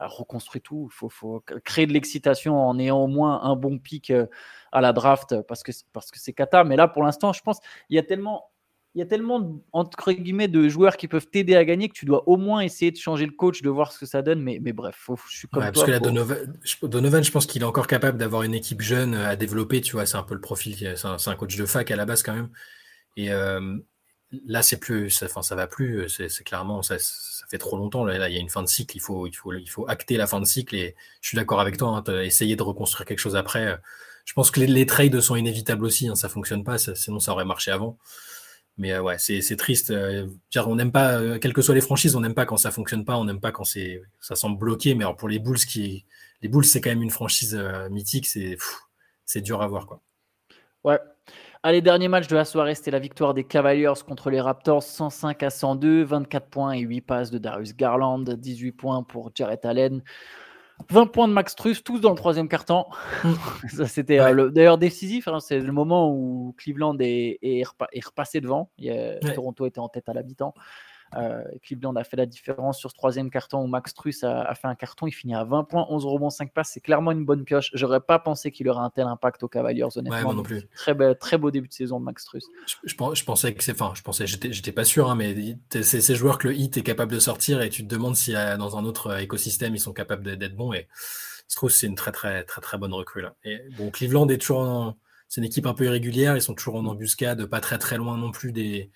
reconstruit 0.00 0.60
tout. 0.60 0.88
Il 0.90 1.10
faut, 1.10 1.42
créer 1.64 1.86
de 1.86 1.92
l'excitation 1.92 2.58
en 2.58 2.78
ayant 2.78 2.98
au 2.98 3.06
moins 3.06 3.42
un 3.42 3.56
bon 3.56 3.78
pic 3.78 4.10
euh, 4.10 4.26
à 4.72 4.80
la 4.80 4.92
draft 4.92 5.42
parce 5.42 5.62
que 5.62 5.72
parce 5.92 6.10
que 6.10 6.18
c'est 6.18 6.32
kata. 6.32 6.64
Mais 6.64 6.76
là, 6.76 6.88
pour 6.88 7.02
l'instant, 7.02 7.32
je 7.32 7.42
pense 7.42 7.58
il 7.88 7.96
y 7.96 7.98
a 7.98 8.02
tellement 8.02 8.52
il 8.94 8.98
y 8.98 9.02
a 9.02 9.06
tellement 9.06 9.62
entre 9.72 10.12
guillemets 10.12 10.48
de 10.48 10.68
joueurs 10.68 10.98
qui 10.98 11.08
peuvent 11.08 11.26
t'aider 11.26 11.56
à 11.56 11.64
gagner 11.64 11.88
que 11.88 11.94
tu 11.94 12.04
dois 12.04 12.28
au 12.28 12.36
moins 12.36 12.60
essayer 12.60 12.90
de 12.90 12.98
changer 12.98 13.24
le 13.24 13.32
coach, 13.32 13.62
de 13.62 13.70
voir 13.70 13.90
ce 13.90 13.98
que 13.98 14.04
ça 14.04 14.20
donne. 14.20 14.42
Mais, 14.42 14.58
mais 14.60 14.74
bref, 14.74 15.08
je 15.28 15.36
suis 15.36 15.48
comme 15.48 15.62
Parce 15.62 15.84
que 15.84 16.86
Donovan, 16.86 17.24
je 17.24 17.30
pense 17.30 17.46
qu'il 17.46 17.62
est 17.62 17.66
encore 17.66 17.86
capable 17.86 18.18
d'avoir 18.18 18.42
une 18.42 18.52
équipe 18.52 18.82
jeune 18.82 19.14
à 19.14 19.34
développer. 19.34 19.80
Tu 19.80 19.92
vois, 19.92 20.04
c'est 20.04 20.18
un 20.18 20.22
peu 20.22 20.34
le 20.34 20.42
profil. 20.42 20.76
C'est 20.76 21.28
un, 21.30 21.36
coach 21.36 21.56
de 21.56 21.64
fac 21.64 21.90
à 21.90 21.96
la 21.96 22.04
base 22.04 22.22
quand 22.22 22.34
même. 22.34 22.50
Et 23.16 23.32
euh, 23.32 23.78
là, 24.46 24.62
c'est 24.62 24.78
plus, 24.78 25.10
ça, 25.10 25.26
enfin, 25.26 25.54
va 25.54 25.66
plus. 25.66 26.08
C'est 26.08 26.44
clairement, 26.44 26.82
ça, 26.82 26.98
ça, 26.98 27.46
fait 27.48 27.58
trop 27.58 27.76
longtemps. 27.76 28.04
Là, 28.04 28.28
il 28.28 28.34
y 28.34 28.38
a 28.38 28.40
une 28.40 28.50
fin 28.50 28.62
de 28.62 28.68
cycle. 28.68 28.96
Il 28.96 29.00
faut, 29.00 29.28
acter 29.88 30.16
la 30.16 30.26
fin 30.26 30.40
de 30.40 30.46
cycle. 30.46 30.74
Et 30.74 30.94
je 31.20 31.28
suis 31.28 31.36
d'accord 31.36 31.60
avec 31.60 31.76
toi. 31.76 32.02
Hein, 32.06 32.20
essayer 32.22 32.56
de 32.56 32.62
reconstruire 32.62 33.06
quelque 33.06 33.18
chose 33.18 33.36
après. 33.36 33.78
Je 34.24 34.32
pense 34.34 34.50
que 34.50 34.60
les, 34.60 34.86
trades 34.86 35.20
sont 35.20 35.36
inévitables 35.36 35.84
aussi. 35.84 36.08
Hein, 36.08 36.14
ça 36.14 36.28
fonctionne 36.28 36.64
pas. 36.64 36.78
sinon, 36.78 37.20
ça 37.20 37.32
aurait 37.32 37.44
marché 37.44 37.70
avant. 37.70 37.98
Mais 38.78 38.92
euh, 38.92 39.02
ouais, 39.02 39.18
c'est 39.18 39.56
triste. 39.56 39.90
Euh, 39.90 40.26
on 40.56 40.76
n'aime 40.76 40.92
pas, 40.92 41.20
euh, 41.20 41.38
quelles 41.38 41.52
que 41.52 41.62
soient 41.62 41.74
les 41.74 41.80
franchises, 41.82 42.16
on 42.16 42.20
n'aime 42.20 42.34
pas 42.34 42.46
quand 42.46 42.56
ça 42.56 42.70
fonctionne 42.70 43.04
pas. 43.04 43.16
On 43.16 43.24
n'aime 43.24 43.40
pas 43.40 43.52
quand 43.52 43.64
c'est, 43.64 44.02
ça 44.20 44.34
semble 44.34 44.58
bloqué. 44.58 44.94
Mais 44.94 45.04
pour 45.18 45.28
les 45.28 45.38
Bulls, 45.38 45.58
qui, 45.58 46.06
les 46.40 46.48
Bulls, 46.48 46.64
c'est 46.64 46.80
quand 46.80 46.90
même 46.90 47.02
une 47.02 47.10
franchise 47.10 47.54
mythique. 47.90 48.26
C'est, 48.26 48.56
c'est 49.26 49.42
dur 49.42 49.62
à 49.62 49.66
voir, 49.66 49.86
quoi. 49.86 50.00
Ouais, 50.84 50.98
Allez, 51.64 51.80
dernier 51.80 52.08
match 52.08 52.26
de 52.26 52.34
la 52.34 52.44
soirée, 52.44 52.74
c'était 52.74 52.90
la 52.90 52.98
victoire 52.98 53.34
des 53.34 53.44
Cavaliers 53.44 53.92
contre 54.04 54.30
les 54.30 54.40
Raptors, 54.40 54.82
105 54.82 55.44
à 55.44 55.50
102, 55.50 56.02
24 56.02 56.48
points 56.48 56.72
et 56.72 56.80
8 56.80 57.02
passes 57.02 57.30
de 57.30 57.38
Darius 57.38 57.76
Garland, 57.76 58.24
18 58.24 58.72
points 58.72 59.04
pour 59.04 59.30
Jarrett 59.32 59.64
Allen. 59.64 60.02
20 60.90 61.06
points 61.06 61.28
de 61.28 61.32
Max 61.32 61.54
Truss, 61.54 61.84
tous 61.84 62.00
dans 62.00 62.10
le 62.10 62.16
troisième 62.16 62.48
quart-temps. 62.48 62.88
Ça, 63.68 63.86
c'était 63.86 64.18
euh, 64.18 64.50
d'ailleurs 64.50 64.76
décisif. 64.76 65.28
Hein, 65.28 65.38
c'est 65.38 65.60
le 65.60 65.70
moment 65.70 66.10
où 66.12 66.52
Cleveland 66.58 66.96
est, 66.98 67.38
est, 67.42 67.62
repassé 67.64 68.40
devant. 68.40 68.72
Toronto 69.36 69.64
était 69.64 69.78
en 69.78 69.88
tête 69.88 70.08
à 70.08 70.14
l'habitant. 70.14 70.54
Euh, 71.16 71.42
Cleveland 71.62 71.94
a 71.96 72.04
fait 72.04 72.16
la 72.16 72.26
différence 72.26 72.78
sur 72.78 72.90
ce 72.90 72.94
troisième 72.94 73.30
carton 73.30 73.62
où 73.62 73.66
Max 73.66 73.94
Truss 73.94 74.24
a, 74.24 74.54
fait 74.54 74.68
un 74.68 74.74
carton. 74.74 75.06
Il 75.06 75.12
finit 75.12 75.34
à 75.34 75.44
20 75.44 75.64
points, 75.64 75.86
11 75.88 76.06
rebonds, 76.06 76.30
5 76.30 76.52
passes. 76.52 76.70
C'est 76.72 76.80
clairement 76.80 77.12
une 77.12 77.24
bonne 77.24 77.44
pioche. 77.44 77.70
J'aurais 77.74 78.00
pas 78.00 78.18
pensé 78.18 78.50
qu'il 78.50 78.68
aurait 78.68 78.84
un 78.84 78.90
tel 78.90 79.06
impact 79.06 79.42
aux 79.42 79.48
Cavaliers, 79.48 79.86
honnêtement. 79.96 80.34
non 80.34 80.42
plus. 80.42 80.62
Très, 80.74 81.14
très 81.16 81.38
beau 81.38 81.50
début 81.50 81.68
de 81.68 81.72
saison 81.72 82.00
de 82.00 82.04
Max 82.04 82.24
Truss. 82.24 82.44
Je, 82.66 82.94
je, 83.14 83.24
pensais 83.24 83.54
que 83.54 83.62
c'est. 83.62 83.72
Enfin, 83.72 83.92
je 83.94 84.02
pensais, 84.02 84.26
j'étais 84.26 84.72
pas 84.72 84.84
sûr, 84.84 85.10
hein, 85.10 85.14
mais 85.14 85.56
c'est 85.70 86.00
ces 86.00 86.14
joueurs 86.14 86.38
que 86.38 86.48
le 86.48 86.54
hit 86.54 86.76
est 86.76 86.82
capable 86.82 87.12
de 87.12 87.18
sortir 87.18 87.60
et 87.62 87.68
tu 87.68 87.82
te 87.82 87.88
demandes 87.88 88.16
si 88.16 88.32
dans 88.32 88.76
un 88.76 88.84
autre 88.84 89.20
écosystème 89.20 89.74
ils 89.74 89.80
sont 89.80 89.92
capables 89.92 90.36
d'être 90.36 90.56
bons. 90.56 90.72
Et 90.72 90.88
Truss, 91.54 91.76
c'est 91.76 91.86
une 91.86 91.94
très, 91.94 92.12
très, 92.12 92.44
très, 92.44 92.60
très 92.60 92.78
bonne 92.78 92.94
recrue. 92.94 93.22
Là. 93.22 93.34
Et 93.44 93.60
bon, 93.76 93.90
Cleveland 93.90 94.28
est 94.28 94.38
toujours 94.38 94.96
C'est 95.28 95.40
une 95.40 95.46
équipe 95.46 95.66
un 95.66 95.74
peu 95.74 95.84
irrégulière. 95.84 96.36
Ils 96.36 96.42
sont 96.42 96.54
toujours 96.54 96.76
en 96.76 96.86
embuscade, 96.86 97.44
pas 97.46 97.60
très, 97.60 97.78
très 97.78 97.96
loin 97.96 98.16
non 98.16 98.30
plus 98.30 98.52
des 98.52 98.90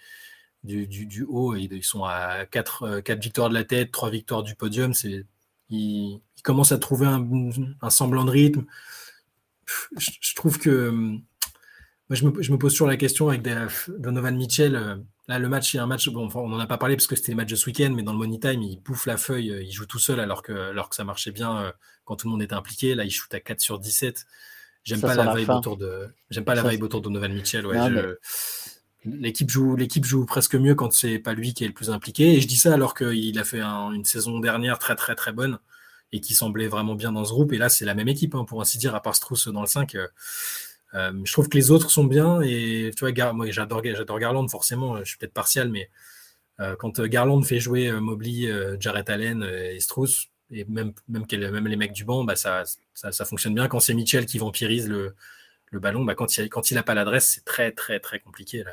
du, 0.67 1.25
haut. 1.29 1.55
Et 1.55 1.69
ils 1.71 1.85
sont 1.85 2.05
à 2.05 2.47
4, 2.47 2.83
euh, 2.83 3.15
victoires 3.15 3.49
de 3.49 3.55
la 3.55 3.65
tête, 3.65 3.93
3 3.93 4.11
victoires 4.11 4.43
du 4.43 4.55
podium. 4.55 4.93
C'est, 4.95 5.25
ils, 5.71 6.21
commencent 6.43 6.73
à 6.73 6.79
trouver 6.79 7.07
un, 7.07 7.91
semblant 7.91 8.25
de 8.25 8.31
rythme. 8.31 8.65
Je, 9.97 10.35
trouve 10.35 10.59
que. 10.59 10.91
Moi, 12.09 12.15
je 12.15 12.25
me, 12.25 12.59
pose 12.59 12.73
toujours 12.73 12.87
la 12.87 12.97
question 12.97 13.29
avec 13.29 13.43
Donovan 13.99 14.37
Mitchell. 14.37 14.77
Euh, 14.77 14.97
là, 15.27 15.41
le 15.41 15.49
match, 15.49 15.75
il 15.75 15.79
y 15.79 15.81
a 15.81 15.83
un 15.83 15.89
match. 15.89 16.09
Bon, 16.09 16.29
on 16.35 16.49
n'en 16.49 16.61
a 16.61 16.67
pas 16.67 16.79
parlé 16.79 16.95
parce 16.95 17.09
que 17.09 17.17
c'était 17.17 17.33
les 17.33 17.37
matchs 17.37 17.51
de 17.51 17.57
ce 17.57 17.67
week-end, 17.67 17.93
mais 17.97 18.05
dans 18.05 18.13
le 18.13 18.19
Money 18.19 18.39
Time, 18.39 18.63
il 18.63 18.81
bouffe 18.81 19.07
la 19.07 19.17
feuille, 19.17 19.51
euh, 19.51 19.63
il 19.63 19.73
joue 19.73 19.87
tout 19.87 19.99
seul 19.99 20.21
alors 20.21 20.43
que, 20.43 20.53
alors 20.53 20.89
que 20.89 20.95
ça 20.95 21.03
marchait 21.03 21.33
bien 21.33 21.73
quand 22.05 22.17
tout 22.17 22.29
le 22.29 22.33
monde 22.33 22.43
était 22.43 22.55
impliqué. 22.55 22.95
Là, 22.95 23.05
il 23.05 23.11
shoot 23.11 23.33
à 23.35 23.41
4 23.41 23.61
sur 23.61 23.81
17. 23.81 24.25
J'aime 24.85 25.01
pas, 25.01 25.17
la 25.17 25.35
vibe 25.35 25.51
autour 25.51 25.77
de. 25.77 26.09
J'aime 26.31 26.45
pas 26.45 26.55
la 26.55 26.63
vibe 26.63 26.85
autour 26.85 27.01
de 27.01 27.07
Donovan 27.07 27.33
Mitchell. 27.33 27.67
Ouais, 27.67 27.77
l'équipe 29.07 29.51
joue, 29.51 29.77
l'équipe 29.77 30.05
joue 30.05 30.27
presque 30.27 30.55
mieux 30.55 30.75
quand 30.75 30.93
c'est 30.93 31.19
pas 31.19 31.35
lui 31.35 31.55
qui 31.55 31.65
est 31.65 31.69
le 31.69 31.75
plus 31.75 31.91
impliqué. 31.91 32.35
Et 32.35 32.41
je 32.41 32.49
dis 32.49 32.57
ça 32.57 32.75
alors 32.75 32.95
qu'il 32.95 33.39
a 33.39 33.45
fait 33.45 33.61
une 33.61 34.05
saison 34.05 34.41
dernière 34.41 34.79
très 34.79 34.97
très 34.97 35.15
très 35.15 35.33
bonne 35.33 35.59
et 36.13 36.21
qui 36.21 36.35
semblait 36.35 36.69
vraiment 36.69 36.95
bien 36.95 37.13
dans 37.13 37.25
ce 37.25 37.31
groupe. 37.31 37.53
Et 37.53 37.59
là, 37.59 37.69
c'est 37.69 37.85
la 37.85 37.95
même 37.95 38.09
équipe, 38.09 38.35
hein, 38.35 38.45
pour 38.45 38.61
ainsi 38.61 38.79
dire, 38.79 38.95
à 38.95 39.03
part 39.03 39.15
Strauss 39.15 39.49
dans 39.49 39.61
le 39.61 39.67
5. 39.67 39.95
Euh, 39.95 40.07
euh, 40.95 41.13
je 41.25 41.33
trouve 41.33 41.49
que 41.49 41.57
les 41.57 41.71
autres 41.71 41.91
sont 41.91 42.05
bien. 42.05 42.41
Et 42.43 42.91
tu 42.97 43.07
vois, 43.07 43.33
moi, 43.33 43.51
j'adore, 43.51 43.83
j'adore 43.85 44.19
Garland, 44.19 44.49
forcément. 44.49 44.99
Je 44.99 45.05
suis 45.05 45.19
peut-être 45.19 45.35
partial, 45.35 45.71
mais 45.71 45.91
euh, 46.61 46.77
quand 46.77 47.01
Garland 47.03 47.43
fait 47.43 47.61
jouer 47.61 47.93
Mobley, 47.93 48.49
Jarrett 48.81 49.11
Allen 49.11 49.43
et 49.43 49.81
Strauss, 49.81 50.29
et 50.51 50.65
même, 50.67 50.93
même, 51.09 51.27
les 51.67 51.77
mecs 51.77 51.93
du 51.93 52.05
banc, 52.05 52.25
bah, 52.25 52.37
ça, 52.37 52.63
ça, 52.95 53.25
fonctionne 53.25 53.55
bien. 53.55 53.69
Quand 53.69 53.81
c'est 53.81 53.95
Mitchell 53.95 54.27
qui 54.27 54.39
vampirise 54.39 54.89
le, 54.89 55.17
le 55.73 55.81
ballon, 55.81 56.05
bah, 56.05 56.15
quand 56.15 56.39
il 56.39 56.49
quand 56.49 56.71
il 56.71 56.75
n'a 56.75 56.85
pas 56.85 56.95
l'adresse, 56.95 57.33
c'est 57.35 57.45
très 57.45 57.73
très 57.73 57.99
très 57.99 58.21
compliqué. 58.21 58.63
Là. 58.63 58.73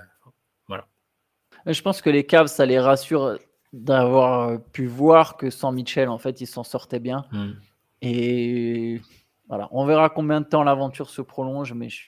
Je 1.66 1.82
pense 1.82 2.02
que 2.02 2.10
les 2.10 2.26
Cavs, 2.26 2.48
ça 2.48 2.66
les 2.66 2.80
rassure 2.80 3.38
d'avoir 3.72 4.62
pu 4.72 4.86
voir 4.86 5.38
que 5.38 5.50
sans 5.50 5.72
Mitchell, 5.72 6.10
en 6.10 6.18
fait, 6.18 6.42
ils 6.42 6.48
s'en 6.48 6.64
sortaient 6.64 7.00
bien. 7.00 7.26
Hmm. 7.32 7.54
Et 8.02 9.02
voilà, 9.48 9.68
on 9.72 9.86
verra 9.86 10.10
combien 10.10 10.42
de 10.42 10.46
temps 10.46 10.64
l'aventure 10.64 11.10
se 11.10 11.22
prolonge, 11.22 11.74
mais 11.74 11.90
je, 11.90 12.04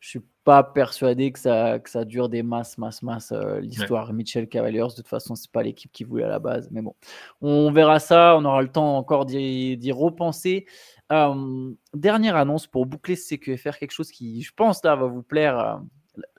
je 0.00 0.08
suis 0.08 0.22
pas 0.44 0.64
persuadé 0.64 1.30
que 1.30 1.38
ça, 1.38 1.78
que 1.78 1.88
ça 1.88 2.04
dure 2.04 2.28
des 2.28 2.42
masses, 2.42 2.76
masses, 2.78 3.02
masses. 3.02 3.32
Euh, 3.32 3.60
l'histoire 3.60 4.12
Mitchell 4.12 4.48
Cavaliers, 4.48 4.88
de 4.88 4.94
toute 4.96 5.06
façon, 5.06 5.34
c'est 5.34 5.50
pas 5.50 5.62
l'équipe 5.62 5.92
qui 5.92 6.04
voulait 6.04 6.24
à 6.24 6.28
la 6.28 6.40
base. 6.40 6.68
Mais 6.72 6.82
bon, 6.82 6.96
on 7.40 7.70
verra 7.70 8.00
ça. 8.00 8.36
On 8.36 8.44
aura 8.44 8.62
le 8.62 8.68
temps 8.68 8.96
encore 8.96 9.26
d'y 9.26 9.92
repenser. 9.92 10.66
Euh, 11.12 11.72
dernière 11.94 12.36
annonce 12.36 12.66
pour 12.66 12.86
boucler 12.86 13.14
ce 13.16 13.36
CQFR, 13.36 13.78
quelque 13.78 13.92
chose 13.92 14.10
qui, 14.10 14.42
je 14.42 14.52
pense, 14.52 14.82
là, 14.82 14.96
va 14.96 15.06
vous 15.06 15.22
plaire. 15.22 15.58
Euh, 15.58 15.76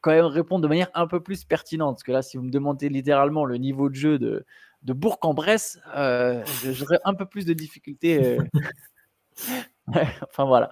quand 0.00 0.10
même 0.10 0.24
répondre 0.24 0.62
de 0.62 0.66
manière 0.66 0.90
un 0.94 1.06
peu 1.06 1.22
plus 1.22 1.44
pertinente. 1.44 1.94
Parce 1.94 2.02
que 2.02 2.10
là, 2.10 2.22
si 2.22 2.36
vous 2.36 2.42
me 2.42 2.50
demandez 2.50 2.88
littéralement 2.88 3.44
le 3.44 3.56
niveau 3.56 3.88
de 3.88 3.94
jeu 3.94 4.18
de, 4.18 4.44
de 4.82 4.92
Bourg-en-Bresse, 4.92 5.78
euh, 5.94 6.42
j'aurais 6.64 6.98
un 7.04 7.14
peu 7.14 7.26
plus 7.26 7.46
de 7.46 7.52
difficultés. 7.52 8.22
Euh. 8.22 8.38
enfin 9.86 10.44
voilà, 10.44 10.70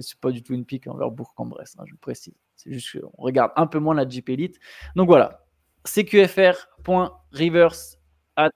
c'est 0.00 0.18
pas 0.20 0.30
du 0.30 0.42
tout 0.42 0.52
une 0.54 0.64
pique 0.64 0.86
envers 0.86 1.10
Bourg-en-Bresse, 1.10 1.74
hein, 1.78 1.84
je 1.86 1.94
précise. 1.96 2.34
C'est 2.56 2.72
juste 2.72 3.00
qu'on 3.00 3.22
regarde 3.22 3.52
un 3.56 3.66
peu 3.66 3.78
moins 3.78 3.94
la 3.94 4.08
Jeep 4.08 4.28
Elite. 4.28 4.58
Donc 4.96 5.08
voilà, 5.08 5.44
cqfr.reverse 5.84 7.98
at, 8.36 8.50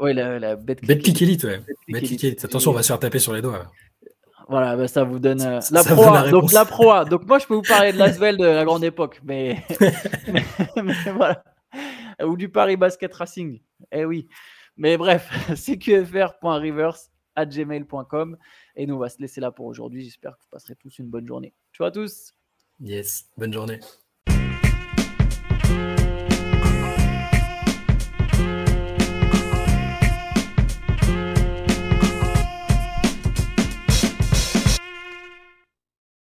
ouais, 0.00 0.14
la, 0.14 0.38
la 0.38 0.56
BetClick 0.56 1.22
Elite, 1.22 1.44
ouais. 1.44 1.60
Elite. 1.88 2.44
Attention, 2.44 2.70
on 2.70 2.74
va 2.74 2.82
se 2.82 2.88
faire 2.88 3.00
taper 3.00 3.18
sur 3.18 3.32
les 3.32 3.42
doigts. 3.42 3.70
Voilà, 4.48 4.76
bah, 4.76 4.88
ça 4.88 5.04
vous 5.04 5.18
donne 5.18 5.42
euh, 5.42 5.60
la 5.70 5.84
proie. 5.84 6.30
Donc 6.30 6.52
la 6.52 6.64
proie. 6.64 7.04
Donc 7.04 7.26
moi, 7.26 7.38
je 7.38 7.46
peux 7.46 7.54
vous 7.54 7.62
parler 7.62 7.92
de 7.92 7.98
l'Asvel 7.98 8.38
de 8.38 8.46
la 8.46 8.64
grande 8.64 8.82
époque, 8.82 9.20
mais, 9.24 9.62
mais 10.32 10.42
voilà. 11.14 11.44
Ou 12.24 12.36
du 12.36 12.48
Paris 12.48 12.76
Basket 12.76 13.12
Racing. 13.14 13.60
Eh 13.92 14.04
oui. 14.04 14.28
Mais 14.76 14.96
bref, 14.96 15.30
cqfr.reverse.gmail.com 15.54 18.36
et 18.76 18.86
nous 18.86 18.94
on 18.94 18.98
va 18.98 19.08
se 19.08 19.20
laisser 19.20 19.40
là 19.40 19.50
pour 19.50 19.66
aujourd'hui. 19.66 20.04
J'espère 20.04 20.36
que 20.36 20.42
vous 20.42 20.48
passerez 20.50 20.76
tous 20.76 20.96
une 20.98 21.08
bonne 21.08 21.26
journée. 21.26 21.52
Ciao 21.72 21.86
à 21.86 21.90
tous. 21.90 22.34
Yes, 22.80 23.28
bonne 23.36 23.52
journée. 23.52 23.80